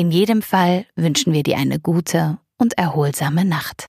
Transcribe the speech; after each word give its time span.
In 0.00 0.10
jedem 0.10 0.40
Fall 0.40 0.86
wünschen 0.96 1.34
wir 1.34 1.42
dir 1.42 1.58
eine 1.58 1.78
gute 1.78 2.38
und 2.56 2.78
erholsame 2.78 3.44
Nacht. 3.44 3.84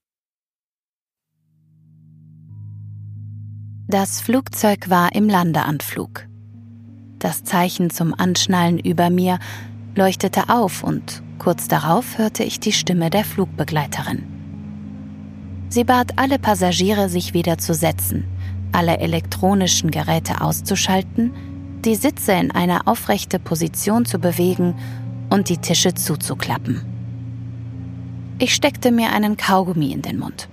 Das 3.88 4.20
Flugzeug 4.20 4.90
war 4.90 5.16
im 5.16 5.30
Landeanflug. 5.30 6.28
Das 7.18 7.46
Zeichen 7.46 7.92
zum 7.92 8.14
Anschnallen 8.14 8.78
über 8.78 9.10
mir 9.10 9.40
leuchtete 9.96 10.50
auf 10.50 10.84
und 10.84 11.24
kurz 11.40 11.70
darauf 11.70 12.18
hörte 12.18 12.44
ich 12.44 12.60
die 12.60 12.74
Stimme 12.74 13.10
der 13.10 13.24
Flugbegleiterin. 13.24 14.24
Sie 15.70 15.86
bat 15.86 16.20
alle 16.20 16.40
Passagiere, 16.40 17.08
sich 17.08 17.34
wieder 17.34 17.58
zu 17.58 17.74
setzen, 17.74 18.26
alle 18.74 18.98
elektronischen 18.98 19.92
Geräte 19.92 20.42
auszuschalten, 20.42 21.34
die 21.86 21.96
Sitze 21.96 22.34
in 22.34 22.52
eine 22.52 22.86
aufrechte 22.86 23.40
Position 23.40 24.06
zu 24.06 24.20
bewegen 24.20 24.76
und 25.32 25.50
die 25.50 25.58
Tische 25.58 25.96
zuzuklappen. 25.96 26.82
Ich 28.38 28.54
steckte 28.54 28.92
mir 28.92 29.14
einen 29.14 29.38
Kaugummi 29.38 29.92
in 29.92 30.02
den 30.02 30.20
Mund. 30.20 30.50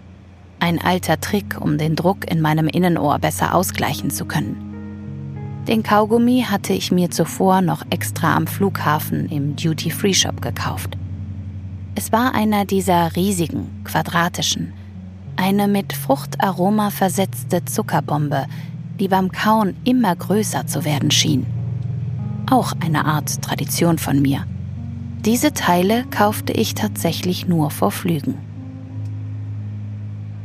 Ein 0.60 0.80
alter 0.80 1.20
Trick, 1.20 1.60
um 1.60 1.78
den 1.78 1.96
Druck 1.96 2.30
in 2.30 2.40
meinem 2.40 2.68
Innenohr 2.68 3.18
besser 3.18 3.54
ausgleichen 3.54 4.10
zu 4.10 4.24
können. 4.24 5.64
Den 5.66 5.82
Kaugummi 5.82 6.46
hatte 6.48 6.72
ich 6.72 6.92
mir 6.92 7.10
zuvor 7.10 7.60
noch 7.60 7.84
extra 7.90 8.36
am 8.36 8.46
Flughafen 8.46 9.28
im 9.28 9.56
Duty-Free-Shop 9.56 10.40
gekauft. 10.40 10.96
Es 11.94 12.12
war 12.12 12.34
einer 12.34 12.64
dieser 12.64 13.14
riesigen, 13.16 13.82
quadratischen, 13.84 14.72
eine 15.36 15.68
mit 15.68 15.92
Fruchtaroma 15.92 16.90
versetzte 16.90 17.64
Zuckerbombe, 17.64 18.46
die 19.00 19.08
beim 19.08 19.32
Kauen 19.32 19.76
immer 19.84 20.14
größer 20.14 20.66
zu 20.66 20.84
werden 20.84 21.10
schien. 21.10 21.46
Auch 22.50 22.72
eine 22.80 23.04
Art 23.04 23.42
Tradition 23.42 23.98
von 23.98 24.22
mir. 24.22 24.44
Diese 25.24 25.52
Teile 25.52 26.04
kaufte 26.10 26.52
ich 26.52 26.74
tatsächlich 26.74 27.48
nur 27.48 27.70
vor 27.70 27.90
Flügen. 27.90 28.38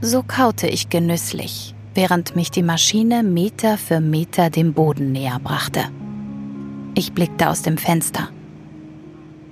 So 0.02 0.24
kaute 0.24 0.68
ich 0.68 0.90
genüsslich, 0.90 1.76
während 1.94 2.36
mich 2.36 2.50
die 2.50 2.64
Maschine 2.64 3.22
Meter 3.22 3.78
für 3.78 4.02
Meter 4.02 4.50
dem 4.50 4.74
Boden 4.74 5.12
näher 5.12 5.40
brachte. 5.42 5.84
Ich 6.96 7.14
blickte 7.14 7.50
aus 7.50 7.62
dem 7.62 7.78
Fenster. 7.78 8.30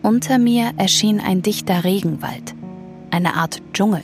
Unter 0.01 0.39
mir 0.39 0.71
erschien 0.77 1.19
ein 1.19 1.43
dichter 1.43 1.83
Regenwald, 1.83 2.55
eine 3.11 3.35
Art 3.35 3.61
Dschungel. 3.73 4.03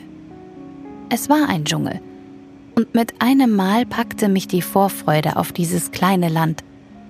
Es 1.10 1.30
war 1.30 1.50
ein 1.50 1.66
Dschungel, 1.66 2.00
und 2.76 2.94
mit 2.94 3.24
einem 3.24 3.56
Mal 3.56 3.88
packte 3.88 4.30
mich 4.30 4.48
die 4.48 4.62
Vorfreude 4.62 5.36
auf 5.36 5.52
dieses 5.52 5.90
kleine 5.90 6.30
Land, 6.30 6.64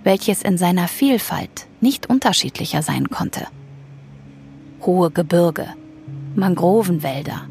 welches 0.05 0.43
in 0.43 0.57
seiner 0.57 0.87
Vielfalt 0.87 1.67
nicht 1.81 2.09
unterschiedlicher 2.09 2.81
sein 2.81 3.09
konnte 3.09 3.47
hohe 4.85 5.11
Gebirge, 5.11 5.67
Mangrovenwälder, 6.35 7.41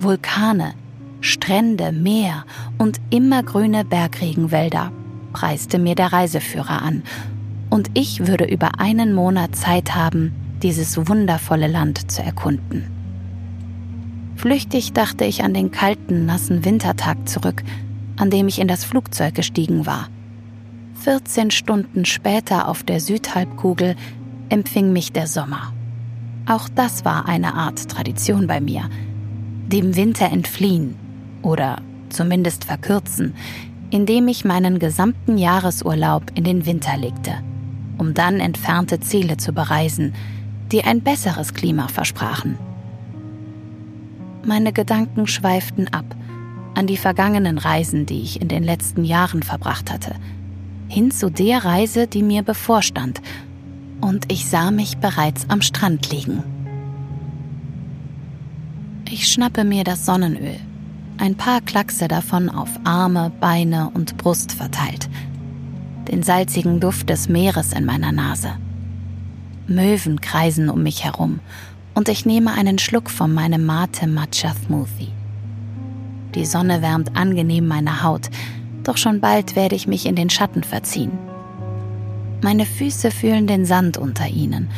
Vulkane, 0.00 0.74
Strände, 1.20 1.92
Meer 1.92 2.44
und 2.78 3.00
immergrüne 3.10 3.84
Bergregenwälder, 3.84 4.92
preiste 5.32 5.78
mir 5.78 5.94
der 5.94 6.12
Reiseführer 6.12 6.82
an, 6.82 7.02
und 7.70 7.90
ich 7.94 8.26
würde 8.26 8.44
über 8.44 8.78
einen 8.78 9.14
Monat 9.14 9.56
Zeit 9.56 9.94
haben, 9.94 10.32
dieses 10.62 11.08
wundervolle 11.08 11.66
Land 11.66 12.10
zu 12.10 12.22
erkunden. 12.22 12.84
Flüchtig 14.36 14.92
dachte 14.92 15.24
ich 15.24 15.42
an 15.42 15.54
den 15.54 15.70
kalten, 15.70 16.26
nassen 16.26 16.64
Wintertag 16.64 17.28
zurück, 17.28 17.62
an 18.16 18.30
dem 18.30 18.48
ich 18.48 18.58
in 18.58 18.68
das 18.68 18.84
Flugzeug 18.84 19.34
gestiegen 19.34 19.86
war. 19.86 20.08
14 21.04 21.50
Stunden 21.50 22.06
später 22.06 22.68
auf 22.68 22.82
der 22.82 23.00
Südhalbkugel 23.00 23.96
empfing 24.48 24.92
mich 24.92 25.12
der 25.12 25.26
Sommer. 25.26 25.73
Auch 26.46 26.68
das 26.68 27.06
war 27.06 27.26
eine 27.26 27.54
Art 27.54 27.88
Tradition 27.88 28.46
bei 28.46 28.60
mir. 28.60 28.90
Dem 29.68 29.96
Winter 29.96 30.30
entfliehen 30.30 30.94
oder 31.40 31.80
zumindest 32.10 32.64
verkürzen, 32.64 33.34
indem 33.90 34.28
ich 34.28 34.44
meinen 34.44 34.78
gesamten 34.78 35.38
Jahresurlaub 35.38 36.24
in 36.34 36.44
den 36.44 36.66
Winter 36.66 36.98
legte, 36.98 37.32
um 37.96 38.12
dann 38.12 38.40
entfernte 38.40 39.00
Ziele 39.00 39.38
zu 39.38 39.52
bereisen, 39.52 40.14
die 40.70 40.84
ein 40.84 41.00
besseres 41.00 41.54
Klima 41.54 41.88
versprachen. 41.88 42.58
Meine 44.44 44.72
Gedanken 44.74 45.26
schweiften 45.26 45.88
ab 45.88 46.04
an 46.74 46.86
die 46.86 46.98
vergangenen 46.98 47.56
Reisen, 47.56 48.04
die 48.04 48.20
ich 48.20 48.42
in 48.42 48.48
den 48.48 48.64
letzten 48.64 49.04
Jahren 49.04 49.42
verbracht 49.42 49.90
hatte, 49.90 50.14
hin 50.88 51.10
zu 51.10 51.30
der 51.30 51.64
Reise, 51.64 52.06
die 52.06 52.22
mir 52.22 52.42
bevorstand 52.42 53.22
und 54.00 54.30
ich 54.30 54.46
sah 54.46 54.70
mich 54.70 54.98
bereits 54.98 55.48
am 55.48 55.62
Strand 55.62 56.10
liegen. 56.10 56.42
Ich 59.10 59.28
schnappe 59.28 59.64
mir 59.64 59.84
das 59.84 60.06
Sonnenöl, 60.06 60.58
ein 61.18 61.36
paar 61.36 61.60
Klackse 61.60 62.08
davon 62.08 62.48
auf 62.48 62.68
Arme, 62.84 63.30
Beine 63.40 63.90
und 63.94 64.16
Brust 64.16 64.52
verteilt, 64.52 65.08
den 66.08 66.22
salzigen 66.22 66.80
Duft 66.80 67.10
des 67.10 67.28
Meeres 67.28 67.72
in 67.72 67.84
meiner 67.84 68.12
Nase. 68.12 68.52
Möwen 69.66 70.20
kreisen 70.20 70.68
um 70.68 70.82
mich 70.82 71.04
herum 71.04 71.40
und 71.94 72.08
ich 72.08 72.26
nehme 72.26 72.52
einen 72.52 72.78
Schluck 72.78 73.10
von 73.10 73.32
meinem 73.32 73.64
Mate 73.64 74.06
Matcha 74.06 74.54
Smoothie. 74.66 75.12
Die 76.34 76.44
Sonne 76.44 76.82
wärmt 76.82 77.16
angenehm 77.16 77.68
meine 77.68 78.02
Haut, 78.02 78.28
doch 78.82 78.96
schon 78.96 79.20
bald 79.20 79.56
werde 79.56 79.76
ich 79.76 79.86
mich 79.86 80.06
in 80.06 80.16
den 80.16 80.30
Schatten 80.30 80.64
verziehen 80.64 81.12
meine 82.44 82.66
Füße 82.66 83.10
fühlen 83.10 83.46
den 83.46 83.64
Sand 83.64 83.96
unter 83.96 84.28
ihnen 84.28 84.68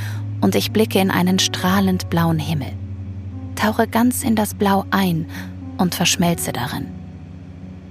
und 0.41 0.54
ich 0.54 0.71
blicke 0.71 1.00
in 1.00 1.10
einen 1.10 1.41
strahlend 1.41 2.09
blauen 2.09 2.38
Himmel. 2.38 2.72
Tauche 3.56 3.88
ganz 3.88 4.22
in 4.22 4.37
das 4.37 4.54
Blau 4.54 4.84
ein 4.93 5.27
und 5.76 5.97
verschmelze 5.97 6.53
darin. 6.53 6.87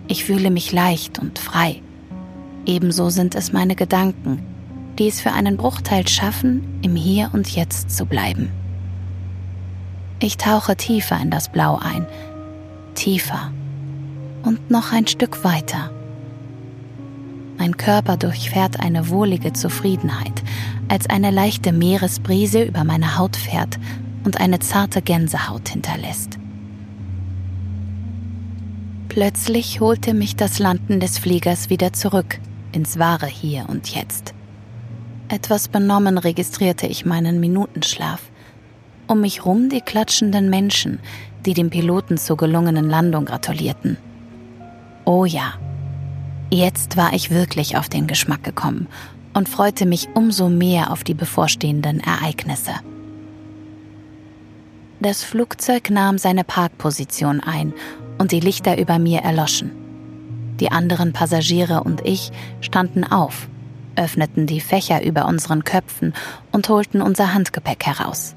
Ich 0.07 0.23
fühle 0.23 0.49
mich 0.49 0.71
leicht 0.71 1.19
und 1.19 1.39
frei. 1.39 1.81
Ebenso 2.65 3.09
sind 3.09 3.35
es 3.35 3.51
meine 3.51 3.75
Gedanken, 3.75 4.41
die 4.97 5.09
es 5.09 5.19
für 5.19 5.33
einen 5.33 5.57
Bruchteil 5.57 6.07
schaffen, 6.07 6.79
im 6.81 6.95
Hier 6.95 7.31
und 7.33 7.53
Jetzt 7.53 7.91
zu 7.91 8.05
bleiben. 8.05 8.51
Ich 10.19 10.37
tauche 10.37 10.77
tiefer 10.77 11.19
in 11.21 11.31
das 11.31 11.51
Blau 11.51 11.77
ein, 11.83 12.07
tiefer 12.93 13.51
und 14.43 14.71
noch 14.71 14.93
ein 14.93 15.05
Stück 15.05 15.43
weiter. 15.43 15.91
Mein 17.57 17.77
Körper 17.77 18.17
durchfährt 18.17 18.79
eine 18.79 19.09
wohlige 19.09 19.53
Zufriedenheit, 19.53 20.43
als 20.87 21.09
eine 21.09 21.31
leichte 21.31 21.71
Meeresbrise 21.71 22.63
über 22.63 22.83
meine 22.83 23.17
Haut 23.17 23.35
fährt 23.35 23.79
und 24.23 24.39
eine 24.39 24.59
zarte 24.59 25.01
Gänsehaut 25.01 25.69
hinterlässt. 25.69 26.37
Plötzlich 29.09 29.79
holte 29.79 30.13
mich 30.13 30.35
das 30.35 30.59
Landen 30.59 30.99
des 30.99 31.17
Fliegers 31.17 31.69
wieder 31.69 31.93
zurück 31.93 32.39
ins 32.73 32.99
wahre 32.99 33.27
Hier 33.27 33.65
und 33.69 33.87
Jetzt. 33.95 34.33
Etwas 35.29 35.69
benommen 35.69 36.17
registrierte 36.17 36.85
ich 36.85 37.05
meinen 37.05 37.39
Minutenschlaf. 37.39 38.21
Um 39.07 39.21
mich 39.21 39.45
rum 39.45 39.69
die 39.69 39.81
klatschenden 39.81 40.49
Menschen, 40.49 40.99
die 41.45 41.53
dem 41.53 41.69
Piloten 41.69 42.17
zur 42.17 42.37
gelungenen 42.37 42.89
Landung 42.89 43.25
gratulierten. 43.25 43.97
Oh 45.05 45.25
ja, 45.25 45.53
Jetzt 46.55 46.95
war 46.95 47.11
ich 47.11 47.31
wirklich 47.31 47.75
auf 47.75 47.89
den 47.89 48.07
Geschmack 48.07 48.41
gekommen 48.45 48.87
und 49.33 49.49
freute 49.49 49.85
mich 49.85 50.07
umso 50.13 50.47
mehr 50.47 50.89
auf 50.89 51.03
die 51.03 51.13
bevorstehenden 51.13 51.99
Ereignisse. 51.99 52.71
Das 55.01 55.21
Flugzeug 55.21 55.89
nahm 55.89 56.17
seine 56.17 56.45
Parkposition 56.45 57.41
ein 57.41 57.73
und 58.19 58.31
die 58.31 58.39
Lichter 58.39 58.77
über 58.77 58.99
mir 58.99 59.19
erloschen. 59.19 59.71
Die 60.61 60.71
anderen 60.71 61.11
Passagiere 61.11 61.83
und 61.83 62.05
ich 62.05 62.31
standen 62.61 63.03
auf, 63.03 63.49
öffneten 63.97 64.47
die 64.47 64.61
Fächer 64.61 65.03
über 65.03 65.25
unseren 65.25 65.65
Köpfen 65.65 66.13
und 66.53 66.69
holten 66.69 67.01
unser 67.01 67.33
Handgepäck 67.33 67.85
heraus. 67.85 68.33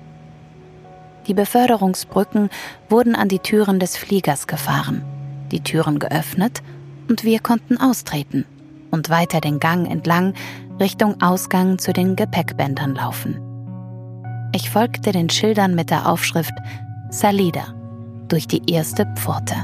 Die 1.28 1.34
Beförderungsbrücken 1.34 2.50
wurden 2.88 3.14
an 3.14 3.28
die 3.28 3.38
Türen 3.38 3.78
des 3.78 3.96
Fliegers 3.96 4.48
gefahren, 4.48 5.04
die 5.52 5.60
Türen 5.60 6.00
geöffnet 6.00 6.62
und 7.08 7.24
wir 7.24 7.40
konnten 7.40 7.78
austreten 7.78 8.44
und 8.90 9.10
weiter 9.10 9.40
den 9.40 9.60
Gang 9.60 9.90
entlang 9.90 10.34
Richtung 10.80 11.20
Ausgang 11.20 11.78
zu 11.78 11.92
den 11.92 12.16
Gepäckbändern 12.16 12.94
laufen. 12.94 13.40
Ich 14.54 14.70
folgte 14.70 15.12
den 15.12 15.28
Schildern 15.28 15.74
mit 15.74 15.90
der 15.90 16.08
Aufschrift 16.08 16.54
Salida 17.10 17.74
durch 18.28 18.46
die 18.46 18.70
erste 18.70 19.06
Pforte. 19.16 19.54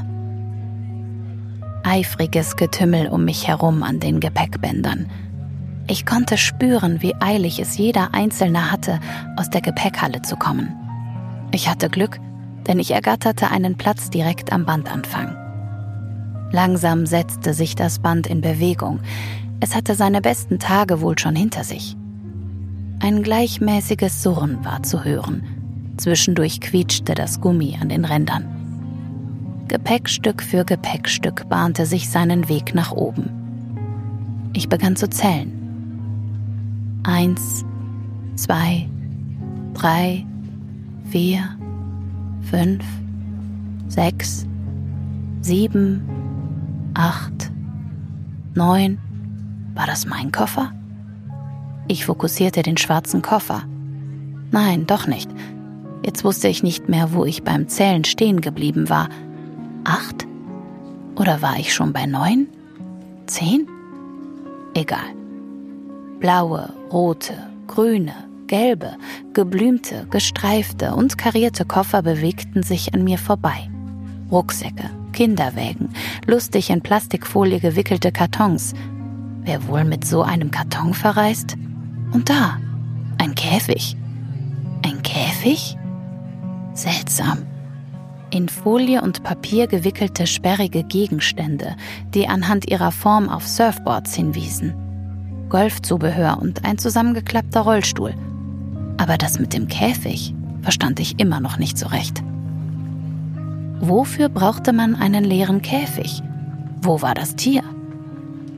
Eifriges 1.83 2.55
Getümmel 2.55 3.07
um 3.07 3.25
mich 3.25 3.47
herum 3.47 3.83
an 3.83 3.99
den 3.99 4.19
Gepäckbändern. 4.19 5.09
Ich 5.87 6.05
konnte 6.05 6.37
spüren, 6.37 7.01
wie 7.01 7.15
eilig 7.19 7.59
es 7.59 7.77
jeder 7.77 8.13
Einzelne 8.13 8.71
hatte, 8.71 8.99
aus 9.37 9.51
der 9.51 9.61
Gepäckhalle 9.61 10.23
zu 10.23 10.35
kommen. 10.35 10.73
Ich 11.51 11.69
hatte 11.69 11.89
Glück, 11.89 12.19
denn 12.67 12.79
ich 12.79 12.91
ergatterte 12.91 13.51
einen 13.51 13.77
Platz 13.77 14.09
direkt 14.09 14.51
am 14.51 14.65
Bandanfang. 14.65 15.44
Langsam 16.51 17.05
setzte 17.05 17.53
sich 17.53 17.75
das 17.75 17.99
Band 17.99 18.27
in 18.27 18.41
Bewegung. 18.41 18.99
Es 19.59 19.75
hatte 19.75 19.95
seine 19.95 20.21
besten 20.21 20.59
Tage 20.59 21.01
wohl 21.01 21.17
schon 21.17 21.35
hinter 21.35 21.63
sich. 21.63 21.95
Ein 22.99 23.23
gleichmäßiges 23.23 24.23
Surren 24.23 24.63
war 24.63 24.83
zu 24.83 25.03
hören. 25.03 25.43
Zwischendurch 25.97 26.61
quietschte 26.61 27.13
das 27.13 27.41
Gummi 27.41 27.77
an 27.79 27.89
den 27.89 28.05
Rändern. 28.05 28.45
Gepäckstück 29.67 30.43
für 30.43 30.63
Gepäckstück 30.63 31.49
bahnte 31.49 31.85
sich 31.85 32.09
seinen 32.09 32.47
Weg 32.49 32.75
nach 32.75 32.91
oben. 32.91 33.29
Ich 34.53 34.69
begann 34.69 34.95
zu 34.95 35.09
zählen. 35.09 35.51
Eins, 37.03 37.65
zwei, 38.35 38.87
drei, 39.73 40.25
vier, 41.09 41.43
fünf, 42.49 42.83
sechs, 43.87 44.45
sieben, 45.41 46.01
acht, 46.95 47.51
neun. 48.55 48.97
War 49.75 49.85
das 49.85 50.05
mein 50.05 50.31
Koffer? 50.31 50.71
Ich 51.87 52.05
fokussierte 52.05 52.63
den 52.63 52.77
schwarzen 52.77 53.21
Koffer. 53.21 53.63
Nein, 54.51 54.87
doch 54.87 55.05
nicht. 55.05 55.29
Jetzt 56.03 56.23
wusste 56.23 56.47
ich 56.47 56.63
nicht 56.63 56.89
mehr, 56.89 57.13
wo 57.13 57.25
ich 57.25 57.43
beim 57.43 57.67
Zählen 57.67 58.05
stehen 58.05 58.41
geblieben 58.41 58.89
war. 58.89 59.09
Acht? 59.83 60.25
Oder 61.15 61.41
war 61.41 61.57
ich 61.59 61.73
schon 61.73 61.93
bei 61.93 62.05
neun? 62.05 62.47
Zehn? 63.27 63.67
Egal. 64.73 65.13
Blaue, 66.19 66.73
rote, 66.91 67.33
grüne, 67.67 68.13
gelbe, 68.47 68.93
geblümte, 69.33 70.07
gestreifte 70.09 70.95
und 70.95 71.17
karierte 71.17 71.65
Koffer 71.65 72.01
bewegten 72.01 72.63
sich 72.63 72.93
an 72.93 73.03
mir 73.03 73.17
vorbei. 73.17 73.69
Rucksäcke, 74.31 74.89
Kinderwägen, 75.15 75.89
lustig 76.27 76.69
in 76.69 76.81
Plastikfolie 76.81 77.61
gewickelte 77.61 78.11
Kartons. 78.11 78.73
Wer 79.43 79.65
wohl 79.67 79.85
mit 79.85 80.05
so 80.05 80.21
einem 80.21 80.51
Karton 80.51 80.93
verreist? 80.93 81.55
Und 82.11 82.29
da, 82.29 82.57
ein 83.17 83.33
Käfig. 83.33 83.95
Ein 84.85 85.01
Käfig? 85.03 85.77
Seltsam. 86.73 87.39
In 88.29 88.49
Folie 88.49 89.01
und 89.01 89.23
Papier 89.23 89.67
gewickelte 89.67 90.27
sperrige 90.27 90.83
Gegenstände, 90.83 91.77
die 92.13 92.27
anhand 92.27 92.69
ihrer 92.69 92.91
Form 92.91 93.29
auf 93.29 93.47
Surfboards 93.47 94.13
hinwiesen. 94.15 94.73
Golfzubehör 95.47 96.39
und 96.41 96.65
ein 96.65 96.77
zusammengeklappter 96.77 97.61
Rollstuhl. 97.61 98.13
Aber 98.97 99.17
das 99.17 99.39
mit 99.39 99.53
dem 99.53 99.69
Käfig 99.69 100.35
verstand 100.61 100.99
ich 100.99 101.21
immer 101.21 101.39
noch 101.39 101.57
nicht 101.57 101.77
so 101.77 101.87
recht. 101.87 102.21
Wofür 103.79 104.29
brauchte 104.29 104.73
man 104.73 104.95
einen 104.95 105.23
leeren 105.23 105.61
Käfig? 105.61 106.21
Wo 106.81 107.01
war 107.01 107.13
das 107.13 107.35
Tier? 107.35 107.63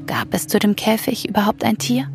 Gab 0.05 0.33
es 0.33 0.47
zu 0.47 0.59
dem 0.59 0.75
Käfig 0.75 1.27
überhaupt 1.27 1.63
ein 1.63 1.77
Tier? 1.77 2.07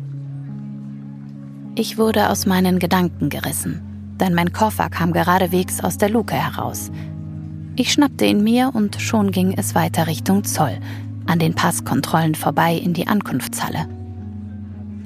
Ich 1.75 1.97
wurde 1.97 2.29
aus 2.29 2.45
meinen 2.45 2.79
Gedanken 2.79 3.29
gerissen, 3.29 3.81
denn 4.19 4.33
mein 4.33 4.53
Koffer 4.53 4.89
kam 4.89 5.11
geradewegs 5.11 5.83
aus 5.83 5.97
der 5.97 6.09
Luke 6.09 6.33
heraus. 6.33 6.91
Ich 7.75 7.91
schnappte 7.91 8.25
ihn 8.25 8.43
mir 8.43 8.71
und 8.73 9.01
schon 9.01 9.31
ging 9.31 9.53
es 9.57 9.75
weiter 9.75 10.07
Richtung 10.07 10.43
Zoll, 10.43 10.79
an 11.25 11.39
den 11.39 11.55
Passkontrollen 11.55 12.35
vorbei 12.35 12.75
in 12.75 12.93
die 12.93 13.07
Ankunftshalle. 13.07 13.87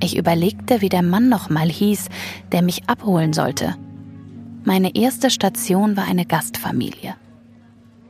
Ich 0.02 0.18
überlegte, 0.18 0.82
wie 0.82 0.90
der 0.90 1.04
Mann 1.04 1.30
nochmal 1.30 1.70
hieß, 1.70 2.10
der 2.52 2.62
mich 2.62 2.88
abholen 2.88 3.34
sollte. 3.34 3.76
Meine 4.64 4.96
erste 4.96 5.30
Station 5.30 5.98
war 5.98 6.06
eine 6.06 6.26
Gastfamilie. 6.26 7.16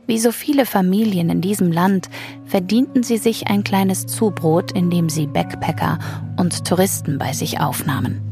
Wie 0.08 0.18
so 0.18 0.32
viele 0.32 0.64
Familien 0.64 1.28
in 1.28 1.42
diesem 1.42 1.70
Land 1.70 2.08
verdienten 2.46 3.02
sie 3.02 3.18
sich 3.18 3.48
ein 3.48 3.62
kleines 3.62 4.06
Zubrot, 4.06 4.72
indem 4.72 5.10
sie 5.10 5.26
Backpacker 5.26 5.98
und 6.38 6.64
Touristen 6.64 7.18
bei 7.18 7.34
sich 7.34 7.60
aufnahmen. 7.60 8.22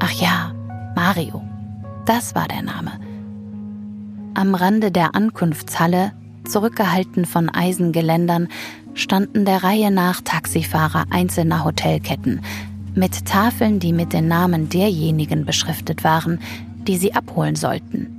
Ach 0.00 0.10
ja, 0.10 0.52
Mario, 0.96 1.40
das 2.04 2.34
war 2.34 2.48
der 2.48 2.62
Name. 2.62 2.90
Am 4.34 4.56
Rande 4.56 4.90
der 4.90 5.14
Ankunftshalle, 5.14 6.10
zurückgehalten 6.44 7.26
von 7.26 7.48
Eisengeländern, 7.48 8.48
standen 8.94 9.44
der 9.44 9.62
Reihe 9.62 9.92
nach 9.92 10.20
Taxifahrer 10.20 11.04
einzelner 11.10 11.64
Hotelketten 11.64 12.40
mit 12.96 13.24
Tafeln, 13.24 13.78
die 13.78 13.92
mit 13.92 14.12
den 14.12 14.26
Namen 14.26 14.68
derjenigen 14.68 15.44
beschriftet 15.44 16.02
waren, 16.02 16.40
die 16.88 16.96
sie 16.96 17.14
abholen 17.14 17.54
sollten. 17.54 18.15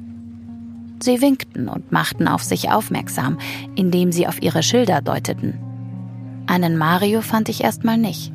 Sie 1.00 1.22
winkten 1.22 1.70
und 1.70 1.92
machten 1.92 2.28
auf 2.28 2.44
sich 2.44 2.72
aufmerksam, 2.72 3.38
indem 3.76 4.12
sie 4.12 4.28
auf 4.28 4.42
ihre 4.42 4.64
Schilder 4.64 5.02
deuteten. 5.02 5.60
Einen 6.48 6.78
Mario 6.78 7.22
fand 7.22 7.50
ich 7.50 7.64
erstmal 7.64 7.98
nicht. 7.98 8.32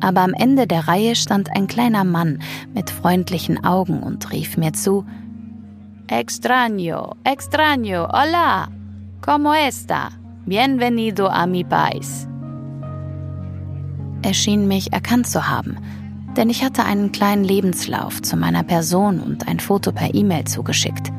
Aber 0.00 0.22
am 0.22 0.34
Ende 0.34 0.66
der 0.66 0.88
Reihe 0.88 1.14
stand 1.14 1.50
ein 1.54 1.66
kleiner 1.66 2.04
Mann 2.04 2.40
mit 2.74 2.90
freundlichen 2.90 3.64
Augen 3.64 4.02
und 4.02 4.32
rief 4.32 4.56
mir 4.56 4.72
zu: 4.72 5.04
Extraño, 6.08 7.16
extraño, 7.24 8.08
hola, 8.12 8.68
¿cómo 9.22 9.54
está? 9.54 10.10
Bienvenido 10.46 11.30
a 11.30 11.46
mi 11.46 11.64
país. 11.64 12.28
Er 14.22 14.34
schien 14.34 14.66
mich 14.68 14.92
erkannt 14.92 15.26
zu 15.26 15.48
haben, 15.48 15.78
denn 16.36 16.50
ich 16.50 16.64
hatte 16.64 16.84
einen 16.84 17.12
kleinen 17.12 17.44
Lebenslauf 17.44 18.20
zu 18.20 18.36
meiner 18.36 18.62
Person 18.62 19.20
und 19.20 19.48
ein 19.48 19.60
Foto 19.60 19.92
per 19.92 20.14
E-Mail 20.14 20.44
zugeschickt. 20.44 21.12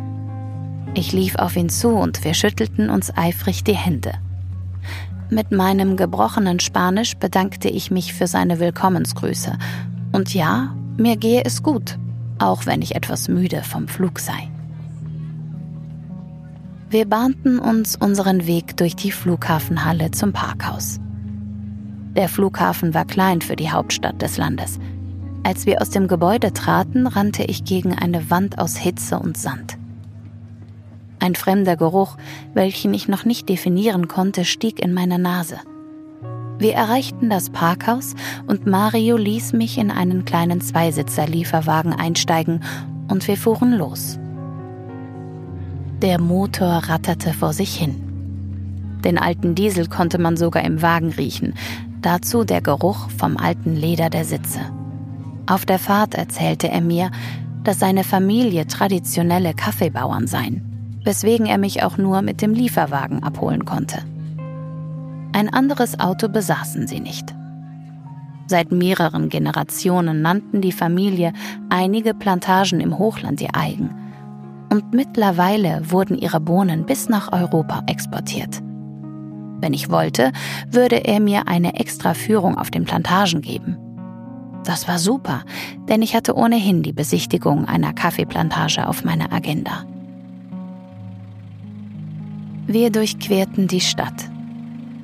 Ich 0.97 1.11
lief 1.11 1.35
auf 1.35 1.57
ihn 1.57 1.67
zu 1.69 1.89
und 1.89 2.23
wir 2.23 2.33
schüttelten 2.33 2.89
uns 2.89 3.15
eifrig 3.15 3.65
die 3.65 3.75
Hände. 3.75 4.13
Mit 5.29 5.51
meinem 5.51 5.97
gebrochenen 5.97 6.61
Spanisch 6.61 7.17
bedankte 7.17 7.67
ich 7.67 7.91
mich 7.91 8.13
für 8.13 8.27
seine 8.27 8.61
Willkommensgrüße. 8.61 9.57
Und 10.13 10.33
ja, 10.33 10.73
mir 10.97 11.17
gehe 11.17 11.43
es 11.43 11.61
gut, 11.61 11.97
auch 12.39 12.65
wenn 12.65 12.81
ich 12.81 12.95
etwas 12.95 13.27
müde 13.27 13.61
vom 13.61 13.89
Flug 13.89 14.19
sei. 14.19 14.49
Wir 16.89 17.05
bahnten 17.05 17.59
uns 17.59 17.97
unseren 17.97 18.47
Weg 18.47 18.77
durch 18.77 18.95
die 18.95 19.11
Flughafenhalle 19.11 20.11
zum 20.11 20.31
Parkhaus. 20.31 21.01
Der 22.15 22.29
Flughafen 22.29 22.93
war 22.93 23.03
klein 23.03 23.41
für 23.41 23.57
die 23.57 23.69
Hauptstadt 23.69 24.21
des 24.21 24.37
Landes. 24.37 24.79
Als 25.43 25.65
wir 25.65 25.81
aus 25.81 25.89
dem 25.89 26.07
Gebäude 26.07 26.53
traten, 26.53 27.05
rannte 27.05 27.43
ich 27.43 27.65
gegen 27.65 27.93
eine 27.93 28.29
Wand 28.29 28.59
aus 28.59 28.77
Hitze 28.77 29.19
und 29.19 29.35
Sand. 29.35 29.77
Ein 31.19 31.35
fremder 31.35 31.75
Geruch, 31.75 32.17
welchen 32.53 32.93
ich 32.93 33.07
noch 33.07 33.25
nicht 33.25 33.47
definieren 33.49 34.07
konnte, 34.07 34.45
stieg 34.45 34.79
in 34.79 34.93
meine 34.93 35.17
Nase. 35.17 35.57
Wir 36.57 36.73
erreichten 36.73 37.29
das 37.29 37.49
Parkhaus 37.49 38.15
und 38.47 38.65
Mario 38.65 39.17
ließ 39.17 39.53
mich 39.53 39.77
in 39.77 39.91
einen 39.91 40.23
kleinen 40.23 40.61
Zweisitzer-Lieferwagen 40.61 41.93
einsteigen 41.93 42.63
und 43.09 43.27
wir 43.27 43.37
fuhren 43.37 43.73
los. 43.73 44.19
Der 46.01 46.19
Motor 46.19 46.83
ratterte 46.87 47.33
vor 47.33 47.53
sich 47.53 47.75
hin. 47.75 47.95
Den 49.03 49.17
alten 49.17 49.53
Diesel 49.55 49.87
konnte 49.87 50.17
man 50.17 50.37
sogar 50.37 50.63
im 50.63 50.81
Wagen 50.81 51.11
riechen, 51.11 51.53
dazu 52.01 52.43
der 52.43 52.61
Geruch 52.61 53.09
vom 53.17 53.37
alten 53.37 53.75
Leder 53.75 54.09
der 54.09 54.25
Sitze. 54.25 54.59
Auf 55.47 55.65
der 55.65 55.79
Fahrt 55.79 56.15
erzählte 56.15 56.69
er 56.69 56.81
mir, 56.81 57.11
dass 57.63 57.79
seine 57.79 58.03
Familie 58.03 58.65
traditionelle 58.67 59.53
Kaffeebauern 59.53 60.27
seien 60.27 60.74
weswegen 61.05 61.45
er 61.45 61.57
mich 61.57 61.83
auch 61.83 61.97
nur 61.97 62.21
mit 62.21 62.41
dem 62.41 62.53
Lieferwagen 62.53 63.23
abholen 63.23 63.63
konnte. 63.63 63.99
Ein 65.31 65.53
anderes 65.53 65.99
Auto 65.99 66.27
besaßen 66.27 66.87
sie 66.87 66.99
nicht. 66.99 67.33
Seit 68.47 68.71
mehreren 68.71 69.29
Generationen 69.29 70.21
nannten 70.21 70.61
die 70.61 70.71
Familie 70.71 71.33
einige 71.69 72.13
Plantagen 72.13 72.79
im 72.79 72.99
Hochland 72.99 73.41
ihr 73.41 73.55
eigen. 73.55 73.89
Und 74.71 74.93
mittlerweile 74.93 75.81
wurden 75.89 76.17
ihre 76.17 76.39
Bohnen 76.39 76.85
bis 76.85 77.09
nach 77.09 77.31
Europa 77.31 77.83
exportiert. 77.87 78.61
Wenn 79.61 79.73
ich 79.73 79.89
wollte, 79.89 80.31
würde 80.69 81.05
er 81.05 81.19
mir 81.19 81.47
eine 81.47 81.79
extra 81.79 82.13
Führung 82.13 82.57
auf 82.57 82.69
den 82.69 82.85
Plantagen 82.85 83.41
geben. 83.41 83.77
Das 84.63 84.87
war 84.87 84.99
super, 84.99 85.43
denn 85.87 86.01
ich 86.01 86.15
hatte 86.15 86.35
ohnehin 86.35 86.83
die 86.83 86.93
Besichtigung 86.93 87.65
einer 87.65 87.93
Kaffeeplantage 87.93 88.87
auf 88.87 89.03
meiner 89.03 89.31
Agenda. 89.31 89.85
Wir 92.67 92.89
durchquerten 92.89 93.67
die 93.67 93.81
Stadt. 93.81 94.27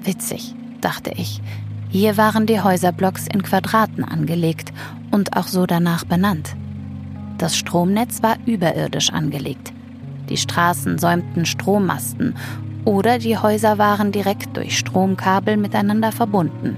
Witzig, 0.03 0.55
dachte 0.81 1.11
ich. 1.15 1.41
Hier 1.89 2.17
waren 2.17 2.47
die 2.47 2.59
Häuserblocks 2.59 3.27
in 3.27 3.43
Quadraten 3.43 4.03
angelegt 4.03 4.73
und 5.11 5.37
auch 5.37 5.45
so 5.45 5.67
danach 5.67 6.03
benannt. 6.03 6.55
Das 7.37 7.55
Stromnetz 7.55 8.23
war 8.23 8.37
überirdisch 8.47 9.11
angelegt. 9.11 9.73
Die 10.29 10.37
Straßen 10.37 10.97
säumten 10.97 11.45
Strommasten 11.45 12.35
oder 12.83 13.19
die 13.19 13.37
Häuser 13.37 13.77
waren 13.77 14.11
direkt 14.11 14.57
durch 14.57 14.79
Stromkabel 14.79 15.55
miteinander 15.55 16.11
verbunden. 16.11 16.77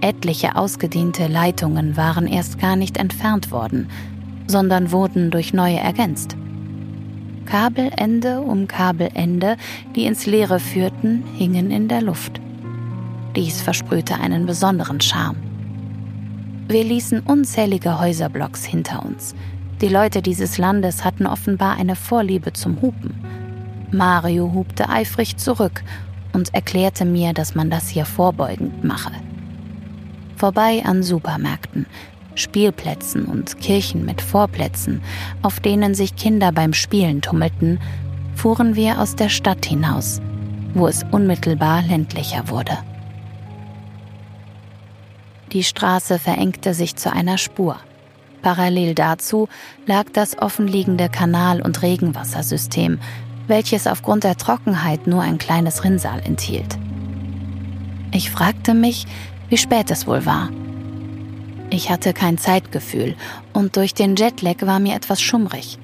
Etliche 0.00 0.56
ausgedehnte 0.56 1.26
Leitungen 1.26 1.98
waren 1.98 2.26
erst 2.26 2.58
gar 2.58 2.76
nicht 2.76 2.96
entfernt 2.96 3.50
worden, 3.50 3.90
sondern 4.46 4.92
wurden 4.92 5.30
durch 5.30 5.52
neue 5.52 5.78
ergänzt. 5.78 6.36
Kabelende 7.46 8.40
um 8.40 8.66
Kabelende, 8.68 9.56
die 9.94 10.04
ins 10.04 10.26
Leere 10.26 10.60
führten, 10.60 11.24
hingen 11.36 11.70
in 11.70 11.88
der 11.88 12.02
Luft. 12.02 12.40
Dies 13.36 13.60
versprühte 13.60 14.14
einen 14.14 14.46
besonderen 14.46 15.00
Charme. 15.00 15.36
Wir 16.68 16.84
ließen 16.84 17.20
unzählige 17.20 18.00
Häuserblocks 18.00 18.64
hinter 18.64 19.04
uns. 19.04 19.34
Die 19.80 19.88
Leute 19.88 20.22
dieses 20.22 20.56
Landes 20.56 21.04
hatten 21.04 21.26
offenbar 21.26 21.76
eine 21.76 21.96
Vorliebe 21.96 22.52
zum 22.52 22.80
Hupen. 22.80 23.14
Mario 23.90 24.52
hupte 24.52 24.88
eifrig 24.88 25.36
zurück 25.36 25.82
und 26.32 26.54
erklärte 26.54 27.04
mir, 27.04 27.32
dass 27.32 27.54
man 27.54 27.70
das 27.70 27.88
hier 27.88 28.04
vorbeugend 28.04 28.82
mache. 28.82 29.12
Vorbei 30.36 30.82
an 30.84 31.02
Supermärkten, 31.02 31.86
Spielplätzen 32.34 33.26
und 33.26 33.60
Kirchen 33.60 34.04
mit 34.04 34.20
Vorplätzen, 34.20 35.02
auf 35.42 35.60
denen 35.60 35.94
sich 35.94 36.16
Kinder 36.16 36.52
beim 36.52 36.72
Spielen 36.72 37.22
tummelten, 37.22 37.80
fuhren 38.34 38.76
wir 38.76 39.00
aus 39.00 39.16
der 39.16 39.28
Stadt 39.28 39.64
hinaus, 39.64 40.20
wo 40.74 40.86
es 40.86 41.04
unmittelbar 41.10 41.82
ländlicher 41.82 42.48
wurde. 42.48 42.78
Die 45.52 45.62
Straße 45.62 46.18
verengte 46.18 46.74
sich 46.74 46.96
zu 46.96 47.12
einer 47.12 47.38
Spur. 47.38 47.76
Parallel 48.42 48.94
dazu 48.94 49.48
lag 49.86 50.04
das 50.12 50.36
offenliegende 50.36 51.08
Kanal- 51.08 51.62
und 51.62 51.80
Regenwassersystem, 51.82 52.98
welches 53.46 53.86
aufgrund 53.86 54.24
der 54.24 54.36
Trockenheit 54.36 55.06
nur 55.06 55.22
ein 55.22 55.38
kleines 55.38 55.84
Rinnsal 55.84 56.20
enthielt. 56.20 56.78
Ich 58.12 58.30
fragte 58.30 58.74
mich, 58.74 59.06
wie 59.48 59.56
spät 59.56 59.90
es 59.90 60.06
wohl 60.06 60.26
war. 60.26 60.50
Ich 61.70 61.90
hatte 61.90 62.12
kein 62.12 62.38
Zeitgefühl 62.38 63.16
und 63.52 63.76
durch 63.76 63.94
den 63.94 64.16
Jetlag 64.16 64.62
war 64.62 64.78
mir 64.78 64.94
etwas 64.94 65.20
schummrig. 65.20 65.78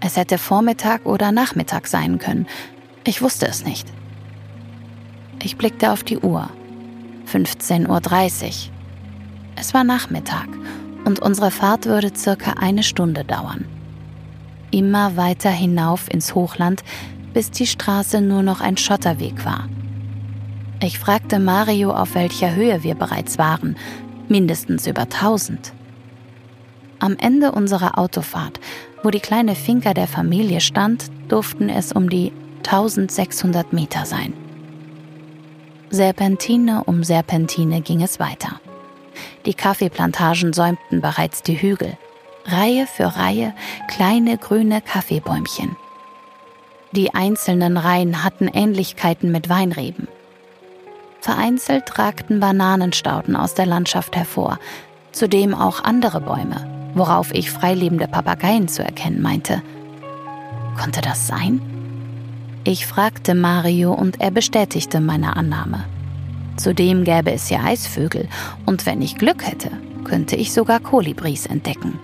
Es 0.00 0.16
hätte 0.16 0.38
Vormittag 0.38 1.06
oder 1.06 1.32
Nachmittag 1.32 1.86
sein 1.86 2.18
können. 2.18 2.46
Ich 3.04 3.22
wusste 3.22 3.46
es 3.46 3.64
nicht. 3.64 3.86
Ich 5.42 5.56
blickte 5.56 5.92
auf 5.92 6.02
die 6.02 6.18
Uhr. 6.18 6.50
15.30 7.32 7.88
Uhr. 7.88 8.52
Es 9.56 9.74
war 9.74 9.84
Nachmittag 9.84 10.48
und 11.04 11.20
unsere 11.20 11.50
Fahrt 11.50 11.86
würde 11.86 12.12
circa 12.14 12.54
eine 12.60 12.82
Stunde 12.82 13.24
dauern. 13.24 13.66
Immer 14.70 15.16
weiter 15.16 15.50
hinauf 15.50 16.12
ins 16.12 16.34
Hochland, 16.34 16.84
bis 17.32 17.50
die 17.50 17.66
Straße 17.66 18.20
nur 18.20 18.42
noch 18.42 18.60
ein 18.60 18.76
Schotterweg 18.76 19.44
war. 19.44 19.68
Ich 20.82 20.98
fragte 20.98 21.38
Mario, 21.38 21.92
auf 21.92 22.14
welcher 22.14 22.54
Höhe 22.54 22.82
wir 22.82 22.94
bereits 22.94 23.38
waren, 23.38 23.76
mindestens 24.30 24.86
über 24.86 25.02
1000. 25.02 25.72
Am 26.98 27.16
Ende 27.18 27.52
unserer 27.52 27.98
Autofahrt, 27.98 28.60
wo 29.02 29.10
die 29.10 29.20
kleine 29.20 29.54
Finca 29.54 29.94
der 29.94 30.08
Familie 30.08 30.60
stand, 30.60 31.06
durften 31.28 31.68
es 31.68 31.92
um 31.92 32.10
die 32.10 32.32
1600 32.58 33.72
Meter 33.72 34.04
sein. 34.04 34.32
Serpentine 35.90 36.84
um 36.84 37.04
Serpentine 37.04 37.80
ging 37.80 38.02
es 38.02 38.20
weiter. 38.20 38.60
Die 39.46 39.54
Kaffeeplantagen 39.54 40.52
säumten 40.52 41.00
bereits 41.00 41.42
die 41.42 41.60
Hügel. 41.60 41.96
Reihe 42.44 42.86
für 42.86 43.16
Reihe 43.16 43.54
kleine 43.88 44.36
grüne 44.38 44.80
Kaffeebäumchen. 44.80 45.76
Die 46.92 47.14
einzelnen 47.14 47.76
Reihen 47.76 48.24
hatten 48.24 48.48
Ähnlichkeiten 48.48 49.30
mit 49.30 49.48
Weinreben. 49.48 50.08
Vereinzelt 51.20 51.98
ragten 51.98 52.40
Bananenstauden 52.40 53.36
aus 53.36 53.54
der 53.54 53.66
Landschaft 53.66 54.16
hervor, 54.16 54.58
zudem 55.12 55.54
auch 55.54 55.82
andere 55.82 56.20
Bäume, 56.20 56.90
worauf 56.94 57.34
ich 57.34 57.50
freilebende 57.50 58.08
Papageien 58.08 58.68
zu 58.68 58.84
erkennen 58.84 59.20
meinte. 59.20 59.62
Konnte 60.78 61.00
das 61.00 61.26
sein? 61.26 61.60
Ich 62.64 62.86
fragte 62.86 63.34
Mario 63.34 63.92
und 63.92 64.20
er 64.20 64.30
bestätigte 64.30 65.00
meine 65.00 65.36
Annahme. 65.36 65.84
Zudem 66.56 67.04
gäbe 67.04 67.32
es 67.32 67.48
hier 67.48 67.62
Eisvögel 67.62 68.28
und 68.66 68.84
wenn 68.86 69.00
ich 69.00 69.16
Glück 69.16 69.46
hätte, 69.46 69.70
könnte 70.04 70.36
ich 70.36 70.52
sogar 70.52 70.80
Kolibris 70.80 71.46
entdecken. 71.46 71.98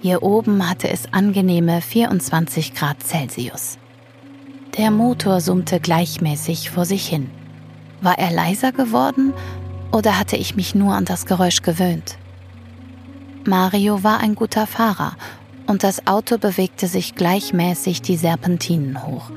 Hier 0.00 0.22
oben 0.22 0.68
hatte 0.68 0.88
es 0.88 1.12
angenehme 1.12 1.80
24 1.80 2.74
Grad 2.74 3.02
Celsius. 3.02 3.78
Der 4.76 4.90
Motor 4.90 5.40
summte 5.40 5.80
gleichmäßig 5.80 6.70
vor 6.70 6.84
sich 6.84 7.08
hin. 7.08 7.30
War 8.00 8.18
er 8.18 8.30
leiser 8.30 8.72
geworden 8.72 9.32
oder 9.90 10.18
hatte 10.18 10.36
ich 10.36 10.54
mich 10.54 10.74
nur 10.74 10.94
an 10.94 11.04
das 11.04 11.26
Geräusch 11.26 11.62
gewöhnt? 11.62 12.18
Mario 13.44 14.02
war 14.04 14.20
ein 14.20 14.34
guter 14.34 14.66
Fahrer 14.66 15.16
und 15.66 15.82
das 15.82 16.06
Auto 16.06 16.38
bewegte 16.38 16.86
sich 16.86 17.14
gleichmäßig 17.14 18.02
die 18.02 18.16
Serpentinen 18.16 19.06
hoch, 19.06 19.30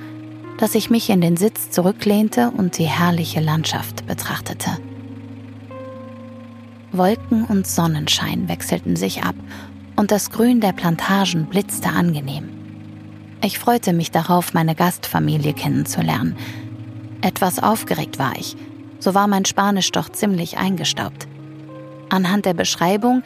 dass 0.58 0.76
ich 0.76 0.90
mich 0.90 1.10
in 1.10 1.22
den 1.22 1.38
Sitz 1.38 1.72
zurücklehnte 1.72 2.52
und 2.52 2.78
die 2.78 2.86
herrliche 2.86 3.40
Landschaft 3.40 4.06
betrachtete. 4.06 4.72
Wolken 6.92 7.46
und 7.46 7.66
Sonnenschein 7.66 8.50
wechselten 8.50 8.96
sich 8.96 9.24
ab 9.24 9.36
und 9.96 10.12
das 10.12 10.30
Grün 10.30 10.60
der 10.60 10.74
Plantagen 10.74 11.46
blitzte 11.46 11.90
angenehm. 11.90 12.51
Ich 13.44 13.58
freute 13.58 13.92
mich 13.92 14.12
darauf, 14.12 14.54
meine 14.54 14.76
Gastfamilie 14.76 15.54
kennenzulernen. 15.54 16.36
Etwas 17.22 17.62
aufgeregt 17.62 18.20
war 18.20 18.34
ich, 18.38 18.56
so 19.00 19.16
war 19.16 19.28
mein 19.28 19.46
Spanisch 19.46 19.92
doch 19.92 20.10
ziemlich 20.10 20.58
eingestaubt. 20.60 21.28
Anhand 22.10 22.46
der 22.46 22.54
Beschreibung 22.54 23.24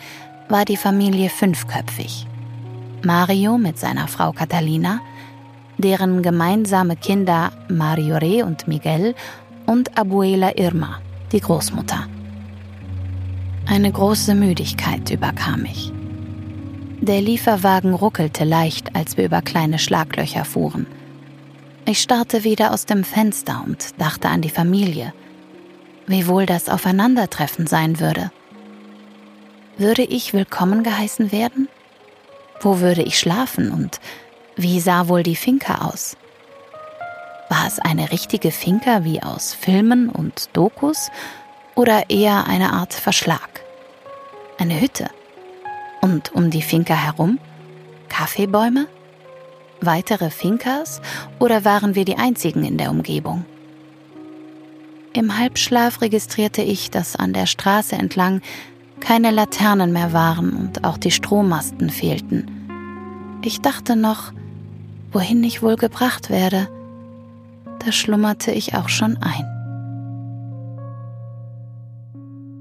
war 0.48 0.63
die 0.63 0.77
Familie 0.77 1.29
fünfköpfig. 1.29 2.27
Mario 3.03 3.57
mit 3.57 3.77
seiner 3.77 4.07
Frau 4.07 4.31
Catalina, 4.31 5.01
deren 5.77 6.24
gemeinsame 6.24 6.95
Kinder 6.95 7.51
Mariore 7.67 8.45
und 8.45 8.67
Miguel 8.67 9.15
und 9.65 9.98
Abuela 9.98 10.57
Irma, 10.57 11.01
die 11.31 11.41
Großmutter. 11.41 12.07
Eine 13.67 13.91
große 13.91 14.34
Müdigkeit 14.34 15.10
überkam 15.10 15.63
mich. 15.63 15.91
Der 17.01 17.21
Lieferwagen 17.21 17.93
ruckelte 17.93 18.45
leicht, 18.45 18.95
als 18.95 19.17
wir 19.17 19.25
über 19.25 19.41
kleine 19.41 19.79
Schlaglöcher 19.79 20.45
fuhren. 20.45 20.87
Ich 21.85 22.01
starrte 22.01 22.43
wieder 22.43 22.71
aus 22.71 22.85
dem 22.85 23.03
Fenster 23.03 23.63
und 23.65 23.99
dachte 23.99 24.29
an 24.29 24.41
die 24.41 24.49
Familie. 24.49 25.13
Wie 26.07 26.25
wohl 26.27 26.45
das 26.45 26.69
Aufeinandertreffen 26.69 27.67
sein 27.67 27.99
würde. 27.99 28.31
Würde 29.77 30.03
ich 30.03 30.33
willkommen 30.33 30.83
geheißen 30.83 31.31
werden? 31.33 31.67
Wo 32.61 32.79
würde 32.79 33.03
ich 33.03 33.19
schlafen 33.19 33.71
und 33.71 33.99
wie 34.55 34.79
sah 34.79 35.09
wohl 35.09 35.21
die 35.21 35.35
Finca 35.35 35.85
aus? 35.89 36.15
War 37.49 37.67
es 37.67 37.77
eine 37.79 38.11
richtige 38.11 38.51
Finca 38.51 39.03
wie 39.03 39.21
aus 39.21 39.53
Filmen 39.53 40.09
und 40.09 40.49
Dokus 40.53 41.11
oder 41.75 42.09
eher 42.09 42.47
eine 42.47 42.71
Art 42.71 42.93
Verschlag? 42.93 43.63
Eine 44.57 44.79
Hütte? 44.79 45.09
Und 46.05 46.35
um 46.35 46.51
die 46.51 46.62
Finca 46.62 46.93
herum? 46.93 47.39
Kaffeebäume? 48.09 48.85
Weitere 49.81 50.29
Fincas 50.29 51.01
oder 51.39 51.65
waren 51.65 51.95
wir 51.95 52.05
die 52.05 52.17
einzigen 52.17 52.63
in 52.63 52.77
der 52.77 52.91
Umgebung? 52.91 53.43
Im 55.13 55.35
Halbschlaf 55.35 56.01
registrierte 56.01 56.62
ich, 56.62 56.91
dass 56.91 57.15
an 57.15 57.33
der 57.33 57.47
Straße 57.47 57.95
entlang 57.95 58.43
keine 59.00 59.31
Laternen 59.31 59.93
mehr 59.93 60.13
waren 60.13 60.53
und 60.53 60.83
auch 60.83 61.00
die 61.00 61.09
Strommasten 61.09 61.89
fehlten. 61.89 63.39
Ich 63.43 63.62
dachte 63.62 63.95
noch, 63.95 64.31
wohin 65.12 65.43
ich 65.43 65.63
wohl 65.63 65.75
gebracht 65.75 66.29
werde. 66.29 66.69
Da 67.83 67.91
schlummerte 67.91 68.51
ich 68.51 68.75
auch 68.75 68.89
schon 68.89 69.17
ein. 69.24 69.54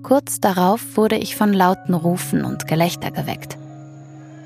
Kurz 0.04 0.38
darauf 0.38 0.96
wurde 0.96 1.16
ich 1.16 1.34
von 1.34 1.54
lauten 1.54 1.94
Rufen 1.94 2.44
und 2.44 2.68
Gelächter 2.68 3.10
geweckt. 3.10 3.56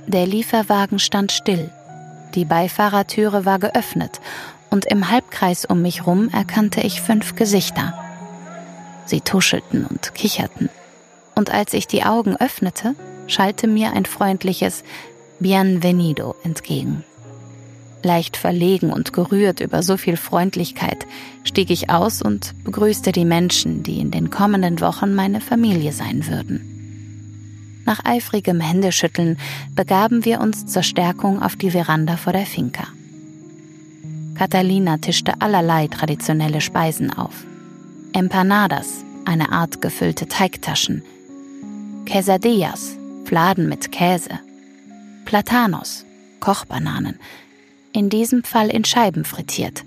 Der 0.06 0.24
Lieferwagen 0.24 1.00
stand 1.00 1.32
still, 1.32 1.70
die 2.34 2.44
Beifahrertüre 2.44 3.44
war 3.44 3.58
geöffnet 3.58 4.20
und 4.70 4.86
im 4.86 5.10
Halbkreis 5.10 5.64
um 5.64 5.82
mich 5.82 6.06
rum 6.06 6.28
erkannte 6.28 6.80
ich 6.80 7.02
fünf 7.02 7.34
Gesichter. 7.34 7.92
Sie 9.04 9.20
tuschelten 9.20 9.84
und 9.84 10.14
kicherten, 10.14 10.70
und 11.34 11.50
als 11.50 11.72
ich 11.74 11.88
die 11.88 12.04
Augen 12.04 12.36
öffnete, 12.36 12.94
schallte 13.26 13.66
mir 13.66 13.92
ein 13.94 14.06
freundliches 14.06 14.84
Bienvenido 15.40 16.36
entgegen. 16.44 17.04
Leicht 18.02 18.36
verlegen 18.36 18.92
und 18.92 19.12
gerührt 19.12 19.60
über 19.60 19.82
so 19.82 19.96
viel 19.96 20.16
Freundlichkeit 20.16 21.06
stieg 21.44 21.70
ich 21.70 21.90
aus 21.90 22.22
und 22.22 22.54
begrüßte 22.64 23.12
die 23.12 23.24
Menschen, 23.24 23.82
die 23.82 23.98
in 23.98 24.10
den 24.10 24.30
kommenden 24.30 24.80
Wochen 24.80 25.14
meine 25.14 25.40
Familie 25.40 25.92
sein 25.92 26.26
würden. 26.28 27.82
Nach 27.86 28.04
eifrigem 28.04 28.60
Händeschütteln 28.60 29.38
begaben 29.74 30.24
wir 30.24 30.40
uns 30.40 30.66
zur 30.66 30.82
Stärkung 30.82 31.42
auf 31.42 31.56
die 31.56 31.70
Veranda 31.70 32.16
vor 32.16 32.34
der 32.34 32.46
Finca. 32.46 32.86
Catalina 34.34 34.98
tischte 34.98 35.40
allerlei 35.40 35.88
traditionelle 35.88 36.60
Speisen 36.60 37.12
auf. 37.12 37.44
Empanadas, 38.12 39.04
eine 39.24 39.50
Art 39.50 39.80
gefüllte 39.80 40.28
Teigtaschen, 40.28 41.02
Quesadillas, 42.06 42.96
Fladen 43.24 43.68
mit 43.68 43.90
Käse, 43.90 44.38
Platanos, 45.24 46.04
Kochbananen, 46.40 47.18
in 47.98 48.10
diesem 48.10 48.44
Fall 48.44 48.68
in 48.68 48.84
Scheiben 48.84 49.24
frittiert, 49.24 49.82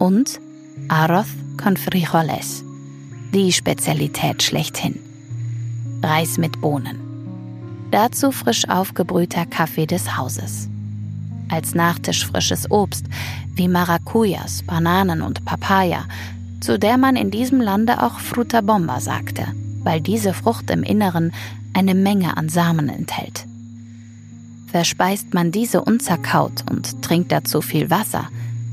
und 0.00 0.40
Arroz 0.88 1.28
con 1.62 1.76
frijoles, 1.76 2.64
die 3.32 3.52
Spezialität 3.52 4.42
schlechthin. 4.42 4.98
Reis 6.02 6.38
mit 6.38 6.60
Bohnen. 6.60 6.98
Dazu 7.92 8.32
frisch 8.32 8.68
aufgebrühter 8.68 9.46
Kaffee 9.46 9.86
des 9.86 10.16
Hauses. 10.16 10.68
Als 11.50 11.72
Nachtisch 11.76 12.26
frisches 12.26 12.68
Obst 12.68 13.06
wie 13.54 13.68
Maracujas, 13.68 14.64
Bananen 14.64 15.22
und 15.22 15.44
Papaya, 15.44 16.06
zu 16.60 16.80
der 16.80 16.98
man 16.98 17.14
in 17.14 17.30
diesem 17.30 17.60
Lande 17.60 18.02
auch 18.02 18.18
Fruta 18.18 18.60
Bomba 18.60 18.98
sagte, 18.98 19.46
weil 19.84 20.00
diese 20.00 20.34
Frucht 20.34 20.68
im 20.70 20.82
Inneren 20.82 21.32
eine 21.74 21.94
Menge 21.94 22.36
an 22.36 22.48
Samen 22.48 22.88
enthält. 22.88 23.44
Verspeist 24.72 25.34
man 25.34 25.52
diese 25.52 25.82
unzerkaut 25.82 26.64
und 26.70 27.02
trinkt 27.02 27.30
dazu 27.30 27.60
viel 27.60 27.90
Wasser, 27.90 28.28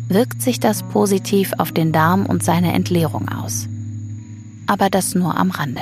wirkt 0.08 0.41
sich 0.41 0.62
das 0.62 0.82
positiv 0.82 1.51
auf 1.58 1.74
den 1.74 1.91
Darm 1.91 2.25
und 2.25 2.41
seine 2.41 2.72
Entleerung 2.72 3.27
aus. 3.27 3.68
Aber 4.65 4.89
das 4.89 5.13
nur 5.13 5.38
am 5.38 5.51
Rande. 5.51 5.82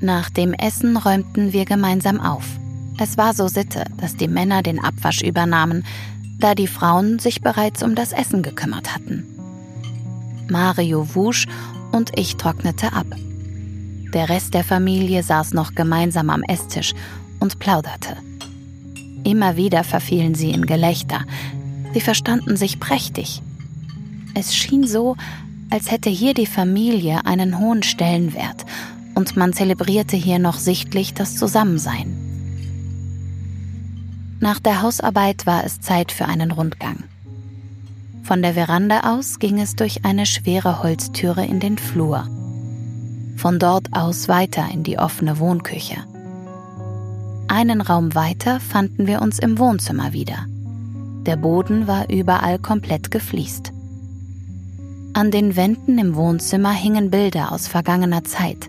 Nach 0.00 0.30
dem 0.30 0.54
Essen 0.54 0.96
räumten 0.96 1.52
wir 1.52 1.64
gemeinsam 1.64 2.20
auf. 2.20 2.44
Es 2.98 3.18
war 3.18 3.34
so 3.34 3.48
Sitte, 3.48 3.84
dass 3.96 4.16
die 4.16 4.28
Männer 4.28 4.62
den 4.62 4.78
Abwasch 4.78 5.22
übernahmen, 5.22 5.84
da 6.38 6.54
die 6.54 6.68
Frauen 6.68 7.18
sich 7.18 7.40
bereits 7.40 7.82
um 7.82 7.96
das 7.96 8.12
Essen 8.12 8.44
gekümmert 8.44 8.94
hatten. 8.94 9.26
Mario 10.48 11.16
wusch 11.16 11.46
und 11.90 12.16
ich 12.16 12.36
trocknete 12.36 12.92
ab. 12.92 13.06
Der 14.14 14.30
Rest 14.30 14.54
der 14.54 14.64
Familie 14.64 15.22
saß 15.22 15.52
noch 15.52 15.74
gemeinsam 15.74 16.30
am 16.30 16.42
Esstisch 16.42 16.94
und 17.40 17.58
plauderte. 17.58 18.16
Immer 19.24 19.56
wieder 19.56 19.84
verfielen 19.84 20.34
sie 20.34 20.50
in 20.50 20.64
Gelächter. 20.64 21.24
Sie 21.92 22.00
verstanden 22.00 22.56
sich 22.56 22.80
prächtig. 22.80 23.42
Es 24.34 24.54
schien 24.54 24.86
so, 24.86 25.16
als 25.68 25.90
hätte 25.90 26.08
hier 26.08 26.32
die 26.32 26.46
Familie 26.46 27.26
einen 27.26 27.58
hohen 27.58 27.82
Stellenwert 27.82 28.64
und 29.14 29.36
man 29.36 29.52
zelebrierte 29.52 30.16
hier 30.16 30.38
noch 30.38 30.58
sichtlich 30.58 31.12
das 31.12 31.36
Zusammensein. 31.36 32.16
Nach 34.40 34.58
der 34.60 34.80
Hausarbeit 34.80 35.44
war 35.44 35.64
es 35.64 35.80
Zeit 35.80 36.12
für 36.12 36.24
einen 36.24 36.52
Rundgang. 36.52 37.04
Von 38.22 38.40
der 38.40 38.54
Veranda 38.54 39.12
aus 39.12 39.38
ging 39.38 39.58
es 39.60 39.76
durch 39.76 40.04
eine 40.04 40.24
schwere 40.24 40.82
Holztüre 40.82 41.44
in 41.44 41.60
den 41.60 41.76
Flur 41.76 42.28
von 43.38 43.58
dort 43.58 43.88
aus 43.92 44.28
weiter 44.28 44.68
in 44.72 44.82
die 44.82 44.98
offene 44.98 45.38
Wohnküche. 45.38 45.96
Einen 47.46 47.80
Raum 47.80 48.14
weiter 48.14 48.60
fanden 48.60 49.06
wir 49.06 49.22
uns 49.22 49.38
im 49.38 49.58
Wohnzimmer 49.58 50.12
wieder. 50.12 50.46
Der 51.24 51.36
Boden 51.36 51.86
war 51.86 52.10
überall 52.10 52.58
komplett 52.58 53.10
gefliest. 53.10 53.72
An 55.14 55.30
den 55.30 55.56
Wänden 55.56 55.98
im 55.98 56.14
Wohnzimmer 56.14 56.72
hingen 56.72 57.10
Bilder 57.10 57.52
aus 57.52 57.68
vergangener 57.68 58.24
Zeit, 58.24 58.68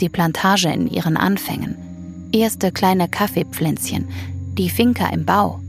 die 0.00 0.08
Plantage 0.08 0.68
in 0.68 0.86
ihren 0.86 1.16
Anfängen, 1.16 1.76
erste 2.32 2.72
kleine 2.72 3.08
Kaffeepflänzchen, 3.08 4.08
die 4.56 4.70
Finca 4.70 5.08
im 5.08 5.24
Bau. 5.24 5.60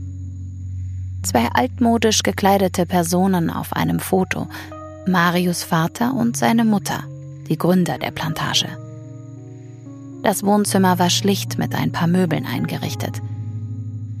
Zwei 1.22 1.48
altmodisch 1.52 2.22
gekleidete 2.22 2.86
Personen 2.86 3.50
auf 3.50 3.74
einem 3.74 4.00
Foto, 4.00 4.46
Marius 5.06 5.64
Vater 5.64 6.14
und 6.14 6.36
seine 6.36 6.64
Mutter 6.64 7.04
die 7.48 7.58
Gründer 7.58 7.98
der 7.98 8.10
Plantage. 8.10 8.68
Das 10.22 10.42
Wohnzimmer 10.42 10.98
war 10.98 11.10
schlicht 11.10 11.58
mit 11.58 11.74
ein 11.74 11.92
paar 11.92 12.08
Möbeln 12.08 12.44
eingerichtet. 12.44 13.22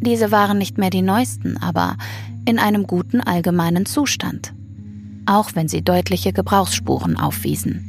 Diese 0.00 0.30
waren 0.30 0.58
nicht 0.58 0.78
mehr 0.78 0.90
die 0.90 1.02
neuesten, 1.02 1.56
aber 1.56 1.96
in 2.44 2.58
einem 2.58 2.86
guten 2.86 3.20
allgemeinen 3.20 3.84
Zustand, 3.84 4.54
auch 5.26 5.50
wenn 5.54 5.68
sie 5.68 5.82
deutliche 5.82 6.32
Gebrauchsspuren 6.32 7.16
aufwiesen. 7.16 7.84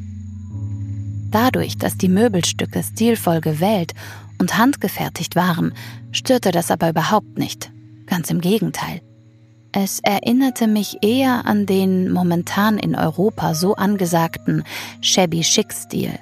Dadurch, 1.31 1.77
dass 1.77 1.97
die 1.97 2.09
Möbelstücke 2.09 2.83
stilvoll 2.83 3.41
gewählt 3.41 3.93
und 4.39 4.57
handgefertigt 4.57 5.35
waren, 5.35 5.73
störte 6.11 6.51
das 6.51 6.71
aber 6.71 6.89
überhaupt 6.89 7.37
nicht. 7.37 7.71
Ganz 8.07 8.31
im 8.31 8.41
Gegenteil. 8.41 9.01
Es 9.71 9.99
erinnerte 9.99 10.65
mich 10.65 10.97
eher 11.03 11.45
an 11.45 11.67
den 11.67 12.11
momentan 12.11 12.79
in 12.79 12.95
Europa 12.95 13.53
so 13.53 13.75
angesagten 13.75 14.63
shabby 15.01 15.41
chic 15.41 15.71
Stil, 15.71 16.17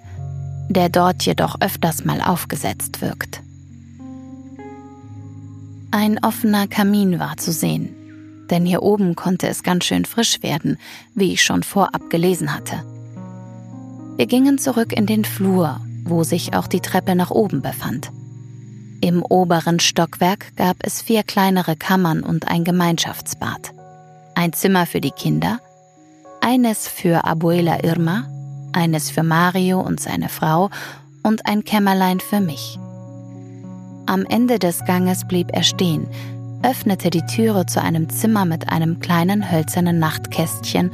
der 0.67 0.89
dort 0.89 1.23
jedoch 1.23 1.61
öfters 1.61 2.03
mal 2.03 2.19
aufgesetzt 2.21 3.01
wirkt. 3.01 3.41
Ein 5.91 6.21
offener 6.21 6.67
Kamin 6.67 7.19
war 7.19 7.37
zu 7.37 7.53
sehen, 7.53 7.95
denn 8.49 8.65
hier 8.65 8.83
oben 8.83 9.15
konnte 9.15 9.47
es 9.47 9.63
ganz 9.63 9.85
schön 9.85 10.03
frisch 10.03 10.43
werden, 10.43 10.77
wie 11.15 11.31
ich 11.31 11.41
schon 11.41 11.63
vorab 11.63 12.09
gelesen 12.09 12.53
hatte. 12.53 12.83
Wir 14.17 14.25
gingen 14.25 14.57
zurück 14.57 14.91
in 14.91 15.05
den 15.05 15.23
Flur, 15.23 15.79
wo 16.03 16.23
sich 16.23 16.53
auch 16.53 16.67
die 16.67 16.81
Treppe 16.81 17.15
nach 17.15 17.31
oben 17.31 17.61
befand. 17.61 18.11
Im 19.01 19.21
oberen 19.23 19.79
Stockwerk 19.79 20.55
gab 20.55 20.77
es 20.81 21.01
vier 21.03 21.21
kleinere 21.21 21.75
Kammern 21.75 22.23
und 22.23 22.47
ein 22.47 22.63
Gemeinschaftsbad. 22.63 23.71
Ein 24.33 24.53
Zimmer 24.53 24.87
für 24.87 25.01
die 25.01 25.11
Kinder, 25.11 25.59
eines 26.41 26.87
für 26.87 27.23
Abuela 27.23 27.83
Irma, 27.83 28.27
eines 28.73 29.11
für 29.11 29.21
Mario 29.21 29.79
und 29.81 29.99
seine 29.99 30.29
Frau 30.29 30.71
und 31.21 31.45
ein 31.45 31.63
Kämmerlein 31.63 32.19
für 32.19 32.39
mich. 32.39 32.79
Am 34.07 34.25
Ende 34.25 34.57
des 34.57 34.83
Ganges 34.85 35.27
blieb 35.27 35.49
er 35.53 35.63
stehen, 35.63 36.07
öffnete 36.63 37.11
die 37.11 37.25
Türe 37.25 37.67
zu 37.67 37.81
einem 37.81 38.09
Zimmer 38.09 38.45
mit 38.45 38.69
einem 38.69 38.99
kleinen 38.99 39.51
hölzernen 39.51 39.99
Nachtkästchen 39.99 40.91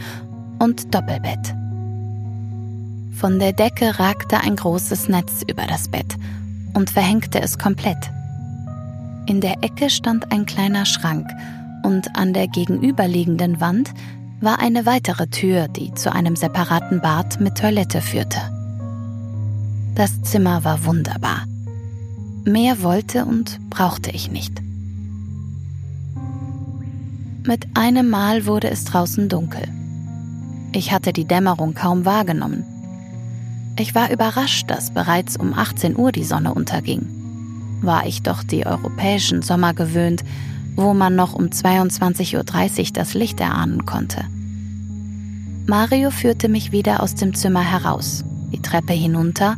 und 0.60 0.94
Doppelbett. 0.94 1.56
Von 3.14 3.40
der 3.40 3.54
Decke 3.54 3.98
ragte 3.98 4.42
ein 4.42 4.58
großes 4.58 5.08
Netz 5.08 5.44
über 5.48 5.66
das 5.68 5.88
Bett 5.88 6.18
und 6.74 6.90
verhängte 6.90 7.42
es 7.42 7.58
komplett. 7.58 8.12
In 9.26 9.42
der 9.42 9.64
Ecke 9.64 9.90
stand 9.90 10.32
ein 10.32 10.46
kleiner 10.46 10.86
Schrank 10.86 11.28
und 11.84 12.16
an 12.16 12.34
der 12.34 12.48
gegenüberliegenden 12.48 13.62
Wand 13.62 13.94
war 14.42 14.60
eine 14.60 14.86
weitere 14.86 15.28
Tür, 15.28 15.68
die 15.70 15.94
zu 15.94 16.12
einem 16.12 16.36
separaten 16.36 17.00
Bad 17.02 17.40
mit 17.40 17.58
Toilette 17.58 18.02
führte. 18.02 18.40
Das 19.96 20.22
Zimmer 20.24 20.64
war 20.64 20.86
wunderbar. 20.86 21.46
Mehr 22.46 22.82
wollte 22.82 23.26
und 23.26 23.60
brauchte 23.70 24.12
ich 24.12 24.30
nicht. 24.30 24.62
Mit 27.46 27.68
einem 27.74 28.10
Mal 28.10 28.46
wurde 28.46 28.70
es 28.70 28.86
draußen 28.86 29.30
dunkel. 29.30 29.64
Ich 30.74 30.92
hatte 30.92 31.14
die 31.14 31.26
Dämmerung 31.26 31.74
kaum 31.74 32.06
wahrgenommen. 32.06 32.66
Ich 33.76 33.96
war 33.96 34.12
überrascht, 34.12 34.70
dass 34.70 34.92
bereits 34.92 35.36
um 35.36 35.54
18 35.54 35.98
Uhr 35.98 36.12
die 36.12 36.24
Sonne 36.24 36.54
unterging. 36.54 37.08
War 37.82 38.06
ich 38.06 38.22
doch 38.22 38.44
die 38.44 38.66
europäischen 38.66 39.42
Sommer 39.42 39.74
gewöhnt, 39.74 40.24
wo 40.76 40.94
man 40.94 41.16
noch 41.16 41.34
um 41.34 41.46
22.30 41.46 42.38
Uhr 42.38 42.94
das 42.94 43.14
Licht 43.14 43.40
erahnen 43.40 43.86
konnte. 43.86 44.26
Mario 45.66 46.12
führte 46.12 46.50
mich 46.50 46.72
wieder 46.72 47.02
aus 47.02 47.16
dem 47.16 47.34
Zimmer 47.34 47.62
heraus, 47.62 48.24
die 48.52 48.62
Treppe 48.62 48.94
hinunter 48.94 49.56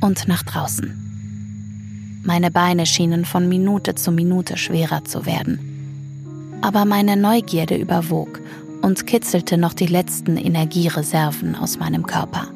und 0.00 0.28
nach 0.28 0.42
draußen. 0.42 2.22
Meine 2.24 2.50
Beine 2.50 2.86
schienen 2.86 3.24
von 3.24 3.48
Minute 3.48 3.94
zu 3.94 4.12
Minute 4.12 4.56
schwerer 4.56 5.04
zu 5.04 5.26
werden. 5.26 6.58
Aber 6.60 6.84
meine 6.84 7.16
Neugierde 7.16 7.76
überwog 7.76 8.40
und 8.82 9.06
kitzelte 9.06 9.56
noch 9.56 9.74
die 9.74 9.86
letzten 9.86 10.36
Energiereserven 10.36 11.54
aus 11.54 11.78
meinem 11.78 12.06
Körper. 12.06 12.48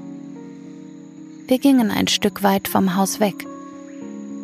Wir 1.51 1.59
gingen 1.59 1.91
ein 1.91 2.07
Stück 2.07 2.45
weit 2.45 2.69
vom 2.69 2.95
Haus 2.95 3.19
weg. 3.19 3.45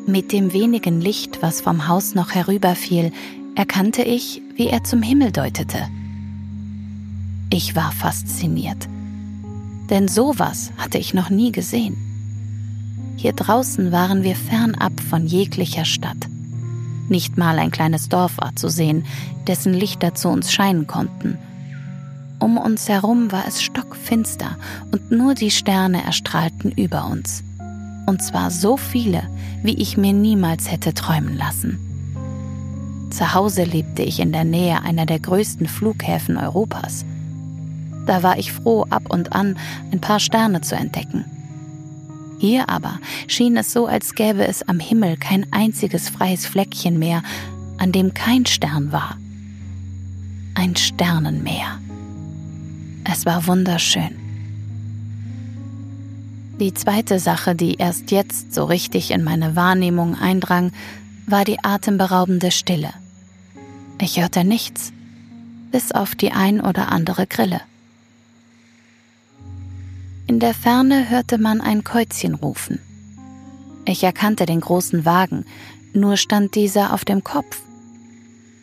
Mit 0.09 0.33
dem 0.33 0.53
wenigen 0.53 1.01
Licht, 1.01 1.41
was 1.41 1.61
vom 1.61 1.87
Haus 1.87 2.17
noch 2.17 2.33
herüberfiel, 2.33 3.13
erkannte 3.55 4.03
ich, 4.03 4.43
wie 4.57 4.67
er 4.67 4.83
zum 4.83 5.03
Himmel 5.03 5.31
deutete. 5.31 5.87
Ich 7.49 7.77
war 7.77 7.93
fasziniert. 7.93 8.89
Denn 9.89 10.09
sowas 10.09 10.73
hatte 10.79 10.99
ich 10.99 11.15
noch 11.15 11.31
nie 11.31 11.53
gesehen. 11.53 11.97
Hier 13.17 13.35
draußen 13.35 13.93
waren 13.93 14.25
wir 14.25 14.35
fernab 14.35 14.99
von 14.99 15.29
jeglicher 15.29 15.85
Stadt. 15.85 16.27
Nicht 17.09 17.39
mal 17.39 17.61
ein 17.61 17.71
kleines 17.71 18.09
Dorf 18.09 18.37
war 18.39 18.57
zu 18.57 18.69
sehen, 18.69 19.05
dessen 19.47 19.75
Lichter 19.75 20.17
zu 20.17 20.29
uns 20.29 20.53
scheinen 20.53 20.89
konnten– 20.89 21.39
um 22.39 22.59
uns 22.59 22.89
herum 22.89 23.33
war 23.33 23.45
es 23.47 23.63
stockfinster 23.63 24.57
und 24.93 25.11
nur 25.11 25.35
die 25.35 25.51
Sterne 25.51 26.05
erstrahlten 26.05 26.71
über 26.73 27.07
uns. 27.07 27.43
Und 28.07 28.23
zwar 28.23 28.51
so 28.51 28.77
viele, 28.77 29.23
wie 29.63 29.75
ich 29.75 29.97
mir 29.97 30.13
niemals 30.13 30.71
hätte 30.71 30.95
träumen 30.95 31.37
lassen. 31.37 31.79
Zu 33.11 33.35
Hause 33.35 33.65
lebte 33.65 34.03
ich 34.03 34.21
in 34.21 34.33
der 34.33 34.45
Nähe 34.45 34.83
einer 34.83 35.07
der 35.07 35.19
größten 35.19 35.67
Flughäfen 35.67 36.37
Europas. 36.37 37.05
Da 38.07 38.23
war 38.23 38.39
ich 38.39 38.53
froh, 38.53 38.87
ab 38.91 39.05
und 39.09 39.33
an 39.33 39.59
ein 39.91 40.01
paar 40.01 40.21
Sterne 40.21 40.61
zu 40.61 40.77
entdecken. 40.77 41.25
Hier 42.39 42.69
aber 42.69 42.99
schien 43.27 43.57
es 43.57 43.73
so, 43.73 43.87
als 43.87 44.15
gäbe 44.15 44.47
es 44.47 44.63
am 44.69 44.79
Himmel 44.79 45.17
kein 45.17 45.47
einziges 45.53 46.09
freies 46.09 46.47
Fleckchen 46.47 46.99
mehr, 46.99 47.23
an 47.79 47.93
dem 47.93 48.15
kein 48.15 48.47
Stern 48.47 48.93
war. 48.93 49.17
Ein 50.55 50.77
Sternenmeer. 50.77 51.81
Es 53.09 53.25
war 53.25 53.47
wunderschön. 53.47 54.17
Die 56.59 56.75
zweite 56.75 57.19
Sache, 57.21 57.55
die 57.55 57.75
erst 57.75 58.11
jetzt 58.11 58.53
so 58.53 58.65
richtig 58.65 59.11
in 59.11 59.23
meine 59.23 59.55
Wahrnehmung 59.55 60.17
eindrang, 60.17 60.73
war 61.27 61.45
die 61.45 61.63
atemberaubende 61.63 62.51
Stille. 62.51 62.91
Ich 64.01 64.21
hörte 64.21 64.43
nichts, 64.43 64.93
bis 65.71 65.93
auf 65.93 66.15
die 66.15 66.33
ein 66.33 66.61
oder 66.61 66.91
andere 66.91 67.27
Grille. 67.27 67.61
In 70.27 70.41
der 70.41 70.55
Ferne 70.55 71.09
hörte 71.09 71.39
man 71.39 71.61
ein 71.61 71.85
Käuzchen 71.85 72.35
rufen. 72.35 72.81
Ich 73.85 74.03
erkannte 74.03 74.47
den 74.47 74.61
großen 74.61 75.05
Wagen, 75.05 75.45
nur 75.93 76.17
stand 76.17 76.55
dieser 76.55 76.93
auf 76.93 77.05
dem 77.05 77.23
Kopf. 77.23 77.61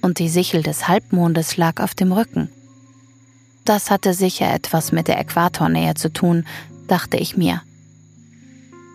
Und 0.02 0.20
die 0.20 0.30
Sichel 0.30 0.64
des 0.64 0.88
Halbmondes 0.90 1.56
lag 1.56 1.82
auf 1.82 1.94
dem 1.94 2.12
Rücken. 2.12 2.50
Das 3.66 3.90
hatte 3.90 4.14
sicher 4.14 4.54
etwas 4.54 4.92
mit 4.92 5.08
der 5.08 5.20
Äquatornähe 5.20 5.94
zu 5.96 6.12
tun, 6.12 6.46
dachte 6.88 7.18
ich 7.18 7.38
mir. 7.38 7.62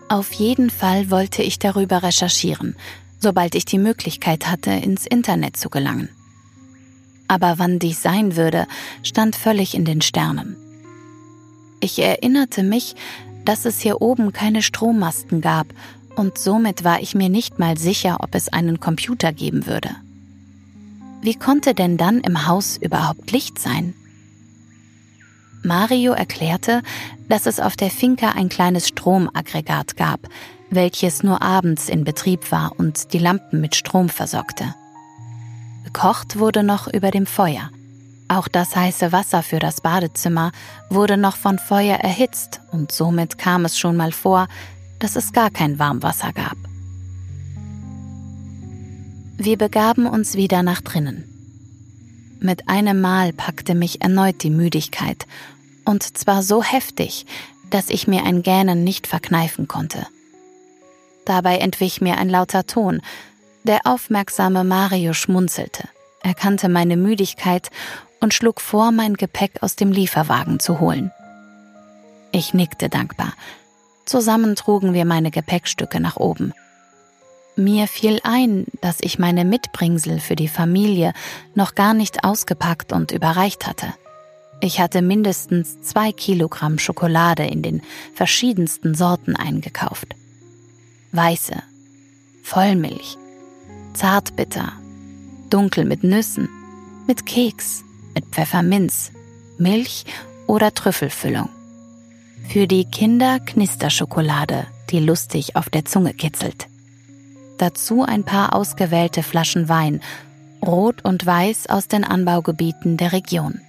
Auf 0.09 0.31
jeden 0.33 0.69
Fall 0.69 1.11
wollte 1.11 1.43
ich 1.43 1.59
darüber 1.59 2.03
recherchieren, 2.03 2.75
sobald 3.19 3.55
ich 3.55 3.65
die 3.65 3.77
Möglichkeit 3.77 4.47
hatte, 4.47 4.71
ins 4.71 5.05
Internet 5.05 5.57
zu 5.57 5.69
gelangen. 5.69 6.09
Aber 7.27 7.59
wann 7.59 7.77
dies 7.77 8.01
sein 8.01 8.35
würde, 8.35 8.67
stand 9.03 9.35
völlig 9.35 9.75
in 9.75 9.85
den 9.85 10.01
Sternen. 10.01 10.55
Ich 11.79 11.99
erinnerte 11.99 12.63
mich, 12.63 12.95
dass 13.45 13.65
es 13.65 13.79
hier 13.79 14.01
oben 14.01 14.33
keine 14.33 14.61
Strommasten 14.61 15.41
gab, 15.41 15.67
und 16.15 16.37
somit 16.37 16.83
war 16.83 17.01
ich 17.01 17.15
mir 17.15 17.29
nicht 17.29 17.59
mal 17.59 17.77
sicher, 17.77 18.17
ob 18.19 18.35
es 18.35 18.49
einen 18.49 18.79
Computer 18.79 19.31
geben 19.31 19.67
würde. 19.67 19.89
Wie 21.21 21.35
konnte 21.35 21.73
denn 21.73 21.97
dann 21.97 22.19
im 22.19 22.47
Haus 22.47 22.77
überhaupt 22.77 23.31
Licht 23.31 23.59
sein? 23.59 23.93
Mario 25.63 26.13
erklärte, 26.13 26.81
dass 27.27 27.45
es 27.45 27.59
auf 27.59 27.75
der 27.75 27.89
Finca 27.89 28.29
ein 28.29 28.49
kleines 28.49 28.87
Stromaggregat 28.87 29.97
gab, 29.97 30.21
welches 30.69 31.23
nur 31.23 31.41
abends 31.41 31.89
in 31.89 32.03
Betrieb 32.03 32.51
war 32.51 32.73
und 32.77 33.13
die 33.13 33.19
Lampen 33.19 33.61
mit 33.61 33.75
Strom 33.75 34.09
versorgte. 34.09 34.73
Gekocht 35.85 36.39
wurde 36.39 36.63
noch 36.63 36.87
über 36.87 37.11
dem 37.11 37.25
Feuer. 37.25 37.69
Auch 38.27 38.47
das 38.47 38.75
heiße 38.75 39.11
Wasser 39.11 39.41
für 39.41 39.59
das 39.59 39.81
Badezimmer 39.81 40.51
wurde 40.89 41.17
noch 41.17 41.35
von 41.35 41.57
Feuer 41.57 41.97
erhitzt 41.97 42.61
und 42.71 42.91
somit 42.91 43.37
kam 43.39 43.65
es 43.65 43.77
schon 43.77 43.97
mal 43.97 44.11
vor, 44.11 44.47
dass 44.99 45.15
es 45.15 45.33
gar 45.33 45.49
kein 45.49 45.79
Warmwasser 45.79 46.31
gab. 46.33 46.57
Wir 49.37 49.57
begaben 49.57 50.05
uns 50.05 50.35
wieder 50.35 50.63
nach 50.63 50.81
drinnen. 50.81 51.28
Mit 52.41 52.69
einem 52.69 53.01
Mal 53.01 53.33
packte 53.33 53.75
mich 53.75 54.01
erneut 54.01 54.43
die 54.43 54.49
Müdigkeit, 54.49 55.27
und 55.83 56.17
zwar 56.17 56.41
so 56.41 56.63
heftig, 56.63 57.25
dass 57.69 57.89
ich 57.89 58.07
mir 58.07 58.23
ein 58.23 58.43
Gähnen 58.43 58.83
nicht 58.83 59.07
verkneifen 59.07 59.67
konnte. 59.67 60.07
Dabei 61.25 61.57
entwich 61.57 61.99
mir 61.99 62.17
ein 62.17 62.29
lauter 62.29 62.65
Ton, 62.65 63.01
der 63.63 63.81
aufmerksame 63.83 64.63
Mario 64.63 65.13
schmunzelte, 65.13 65.83
erkannte 66.23 66.69
meine 66.69 66.95
Müdigkeit 66.95 67.69
und 68.21 68.33
schlug 68.33 68.61
vor, 68.61 68.91
mein 68.91 69.15
Gepäck 69.15 69.61
aus 69.61 69.75
dem 69.75 69.91
Lieferwagen 69.91 70.61
zu 70.61 70.79
holen. 70.79 71.11
Ich 72.31 72.53
nickte 72.53 72.87
dankbar. 72.87 73.33
Zusammen 74.05 74.55
trugen 74.55 74.93
wir 74.93 75.05
meine 75.05 75.29
Gepäckstücke 75.29 75.99
nach 75.99 76.15
oben. 76.15 76.53
Mir 77.59 77.89
fiel 77.89 78.21
ein, 78.23 78.67
dass 78.79 78.99
ich 79.01 79.19
meine 79.19 79.43
Mitbringsel 79.43 80.21
für 80.21 80.37
die 80.37 80.47
Familie 80.47 81.11
noch 81.55 81.75
gar 81.75 81.93
nicht 81.93 82.23
ausgepackt 82.23 82.93
und 82.93 83.11
überreicht 83.11 83.67
hatte. 83.67 83.87
Ich 84.61 84.79
hatte 84.79 85.01
mindestens 85.01 85.81
zwei 85.81 86.13
Kilogramm 86.13 86.79
Schokolade 86.79 87.43
in 87.43 87.61
den 87.61 87.81
verschiedensten 88.15 88.95
Sorten 88.95 89.35
eingekauft. 89.35 90.15
Weiße, 91.11 91.61
Vollmilch, 92.43 93.17
Zartbitter, 93.93 94.71
dunkel 95.49 95.83
mit 95.83 96.05
Nüssen, 96.05 96.47
mit 97.07 97.25
Keks, 97.25 97.83
mit 98.15 98.23
Pfefferminz, 98.27 99.11
Milch 99.57 100.05
oder 100.47 100.73
Trüffelfüllung. 100.73 101.49
Für 102.47 102.67
die 102.67 102.85
Kinder 102.85 103.41
Knisterschokolade, 103.41 104.65
die 104.91 104.99
lustig 104.99 105.57
auf 105.57 105.69
der 105.69 105.83
Zunge 105.83 106.13
kitzelt 106.13 106.69
dazu 107.61 108.03
ein 108.03 108.23
paar 108.23 108.55
ausgewählte 108.55 109.23
Flaschen 109.23 109.69
Wein, 109.69 110.01
rot 110.65 111.03
und 111.03 111.25
weiß 111.25 111.67
aus 111.69 111.87
den 111.87 112.03
Anbaugebieten 112.03 112.97
der 112.97 113.11
Region. 113.13 113.61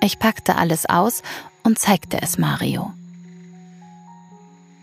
Ich 0.00 0.18
packte 0.18 0.56
alles 0.56 0.86
aus 0.86 1.22
und 1.62 1.78
zeigte 1.78 2.20
es 2.20 2.38
Mario. 2.38 2.92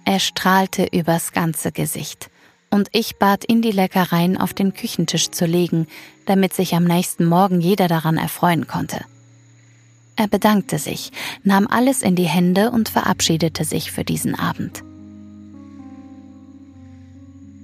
Er 0.06 0.20
strahlte 0.20 0.88
übers 0.92 1.32
ganze 1.32 1.72
Gesicht, 1.72 2.30
und 2.70 2.90
ich 2.92 3.18
bat 3.18 3.48
ihn, 3.48 3.62
die 3.62 3.72
Leckereien 3.72 4.36
auf 4.36 4.54
den 4.54 4.74
Küchentisch 4.74 5.30
zu 5.30 5.46
legen, 5.46 5.86
damit 6.26 6.54
sich 6.54 6.74
am 6.74 6.84
nächsten 6.84 7.26
Morgen 7.26 7.62
jeder 7.62 7.88
daran 7.88 8.18
erfreuen 8.18 8.66
konnte. 8.66 9.06
Er 10.16 10.28
bedankte 10.28 10.80
sich, 10.80 11.12
nahm 11.44 11.68
alles 11.68 12.02
in 12.02 12.16
die 12.16 12.28
Hände 12.28 12.72
und 12.72 12.90
verabschiedete 12.90 13.64
sich 13.64 13.92
für 13.92 14.04
diesen 14.04 14.34
Abend. 14.34 14.84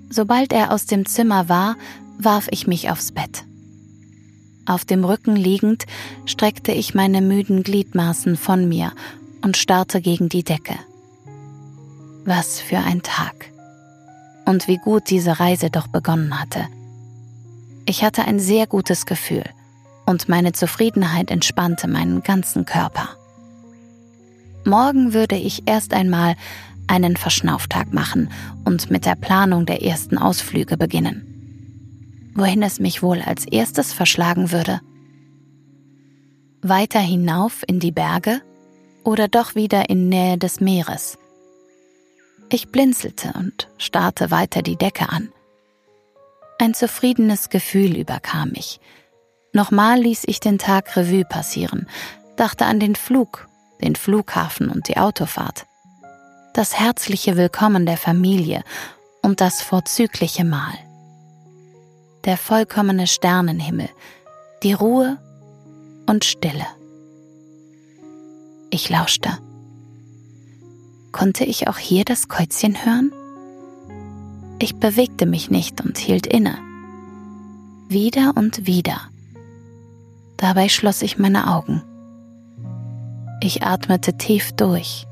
Sobald 0.10 0.54
er 0.54 0.72
aus 0.72 0.86
dem 0.86 1.06
Zimmer 1.06 1.50
war, 1.50 1.76
warf 2.18 2.48
ich 2.52 2.68
mich 2.68 2.90
aufs 2.90 3.12
Bett. 3.12 3.46
Auf 4.66 4.86
dem 4.86 5.04
Rücken 5.04 5.36
liegend 5.36 5.86
streckte 6.26 6.72
ich 6.72 6.94
meine 6.94 7.22
müden 7.22 7.64
Gliedmaßen 7.64 8.38
von 8.38 8.68
mir 8.68 8.92
und 9.42 9.58
starrte 9.58 10.02
gegen 10.02 10.30
die 10.30 10.44
Decke. 10.44 10.76
Was 12.26 12.60
für 12.60 12.78
ein 12.78 13.02
Tag. 13.02 13.52
Und 14.46 14.68
wie 14.68 14.78
gut 14.78 15.10
diese 15.10 15.40
Reise 15.40 15.70
doch 15.70 15.88
begonnen 15.88 16.40
hatte. 16.40 16.68
Ich 17.86 18.04
hatte 18.04 18.26
ein 18.26 18.40
sehr 18.40 18.68
gutes 18.68 19.06
Gefühl 19.06 19.44
und 20.06 20.30
meine 20.30 20.54
Zufriedenheit 20.54 21.32
entspannte 21.32 21.88
meinen 21.88 22.22
ganzen 22.22 22.66
Körper. 22.66 23.10
Morgen 24.66 25.14
würde 25.14 25.36
ich 25.36 25.68
erst 25.68 25.94
einmal 25.94 26.36
einen 26.90 27.18
Verschnauftag 27.18 27.94
machen 27.94 28.32
und 28.66 28.90
mit 28.90 29.06
der 29.06 29.16
Planung 29.16 29.66
der 29.66 29.84
ersten 29.84 30.18
Ausflüge 30.18 30.76
beginnen. 30.76 32.32
Wohin 32.34 32.64
es 32.64 32.80
mich 32.80 33.04
wohl 33.04 33.22
als 33.22 33.46
erstes 33.46 33.94
verschlagen 33.94 34.52
würde? 34.52 34.82
Weiter 36.62 37.00
hinauf 37.00 37.64
in 37.68 37.80
die 37.80 37.92
Berge 37.92 38.42
oder 39.04 39.28
doch 39.28 39.56
wieder 39.56 39.90
in 39.90 40.10
Nähe 40.10 40.38
des 40.38 40.60
Meeres? 40.60 41.18
Ich 42.52 42.70
blinzelte 42.70 43.34
und 43.38 43.70
starrte 43.78 44.32
weiter 44.32 44.64
die 44.64 44.76
Decke 44.76 45.10
an. 45.10 45.30
Ein 46.58 46.74
zufriedenes 46.74 47.50
Gefühl 47.50 47.96
überkam 47.96 48.50
mich. 48.50 48.80
Nochmal 49.54 50.00
ließ 50.00 50.24
ich 50.26 50.40
den 50.40 50.58
Tag 50.58 50.96
Revue 50.98 51.24
passieren, 51.24 51.88
dachte 52.36 52.66
an 52.66 52.80
den 52.80 52.96
Flug, 52.96 53.48
den 53.82 53.96
Flughafen 53.96 54.70
und 54.70 54.88
die 54.88 54.98
Autofahrt 54.98 55.69
das 56.54 56.80
herzliche 56.80 57.38
Willkommen 57.38 57.86
der 57.86 57.98
Familie 57.98 58.64
und 59.22 59.40
das 59.40 59.62
vorzügliche 59.62 60.44
Mahl. 60.44 60.74
Der 62.26 62.38
vollkommene 62.38 63.08
Sternenhimmel, 63.08 63.90
die 64.64 64.74
Ruhe 64.74 65.20
und 66.08 66.26
Stille. 66.26 66.66
Ich 68.72 68.90
lauschte. 68.90 69.38
Konnte 71.12 71.46
ich 71.46 71.68
auch 71.68 71.78
hier 71.78 72.04
das 72.04 72.28
Käuzchen 72.28 72.86
hören? 72.86 73.12
Ich 74.60 74.76
bewegte 74.76 75.26
mich 75.26 75.50
nicht 75.50 75.82
und 75.82 75.98
hielt 75.98 76.28
inne. 76.28 76.58
Wieder 77.88 78.34
und 78.36 78.66
wieder. 78.66 79.02
Dabei 80.38 80.70
schloss 80.70 81.02
ich 81.02 81.18
meine 81.18 81.54
Augen. 81.54 81.84
Ich 83.42 83.64
atmete 83.64 84.18
tief 84.18 84.52
durch 84.54 85.09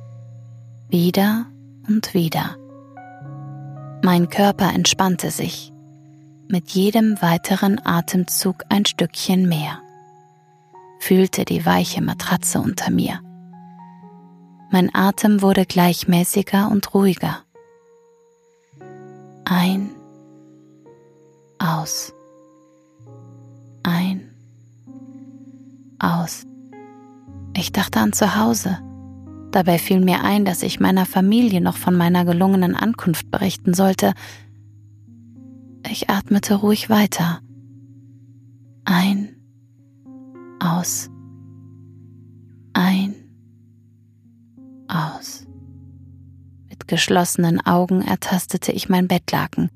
wieder 0.89 1.47
und 1.87 2.13
wieder. 2.13 2.55
Mein 4.03 4.29
Körper 4.29 4.73
entspannte 4.73 5.31
sich, 5.31 5.73
mit 6.47 6.69
jedem 6.69 7.21
weiteren 7.21 7.85
Atemzug 7.85 8.63
ein 8.69 8.85
Stückchen 8.85 9.49
mehr, 9.49 9.81
fühlte 10.99 11.43
die 11.43 11.65
weiche 11.65 12.01
Matratze 12.01 12.59
unter 12.59 12.89
mir. 12.89 13.19
Mein 14.71 14.93
Atem 14.93 15.41
wurde 15.41 15.65
gleichmäßiger 15.65 16.69
und 16.69 16.93
ruhiger. 16.93 17.39
Ein, 19.45 19.89
aus, 21.57 22.13
ein, 23.83 24.29
aus. 25.99 26.45
Ich 27.55 27.71
dachte 27.71 27.99
an 27.99 28.13
zu 28.13 28.35
Hause. 28.35 28.77
Dabei 29.57 29.79
fiel 29.79 30.01
mir 30.01 30.23
ein, 30.23 30.45
dass 30.45 30.61
ich 30.61 30.79
meiner 30.79 31.07
Familie 31.07 31.61
noch 31.61 31.77
von 31.77 31.95
meiner 31.95 32.25
gelungenen 32.25 32.75
Ankunft 32.75 33.31
berichten 33.31 33.73
sollte. 33.73 34.13
Ich 35.89 36.11
atmete 36.11 36.53
ruhig 36.53 36.91
weiter. 36.91 37.41
Ein, 38.85 39.35
aus, 40.59 41.09
ein, 42.73 43.15
aus. 44.87 45.47
Mit 46.69 46.87
geschlossenen 46.87 47.59
Augen 47.65 48.03
ertastete 48.03 48.71
ich 48.71 48.89
mein 48.89 49.07
Bettlaken. 49.07 49.71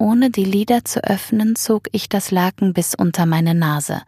Ohne 0.00 0.30
die 0.30 0.44
Lider 0.44 0.84
zu 0.84 1.04
öffnen, 1.04 1.54
zog 1.54 1.86
ich 1.92 2.08
das 2.08 2.32
Laken 2.32 2.72
bis 2.72 2.96
unter 2.96 3.24
meine 3.24 3.54
Nase. 3.54 4.02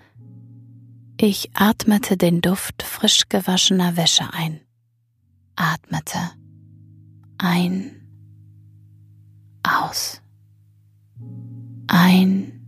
Ich 1.21 1.53
atmete 1.55 2.17
den 2.17 2.41
Duft 2.41 2.83
frisch 2.83 3.29
gewaschener 3.29 3.97
Wäsche 3.97 4.25
ein. 4.33 4.59
Atmete. 5.59 6.19
Ein, 7.39 8.07
aus, 9.63 10.21
ein, 11.89 12.61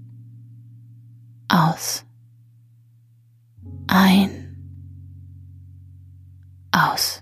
aus, 1.48 2.04
ein, 3.86 4.56
aus. 6.72 7.19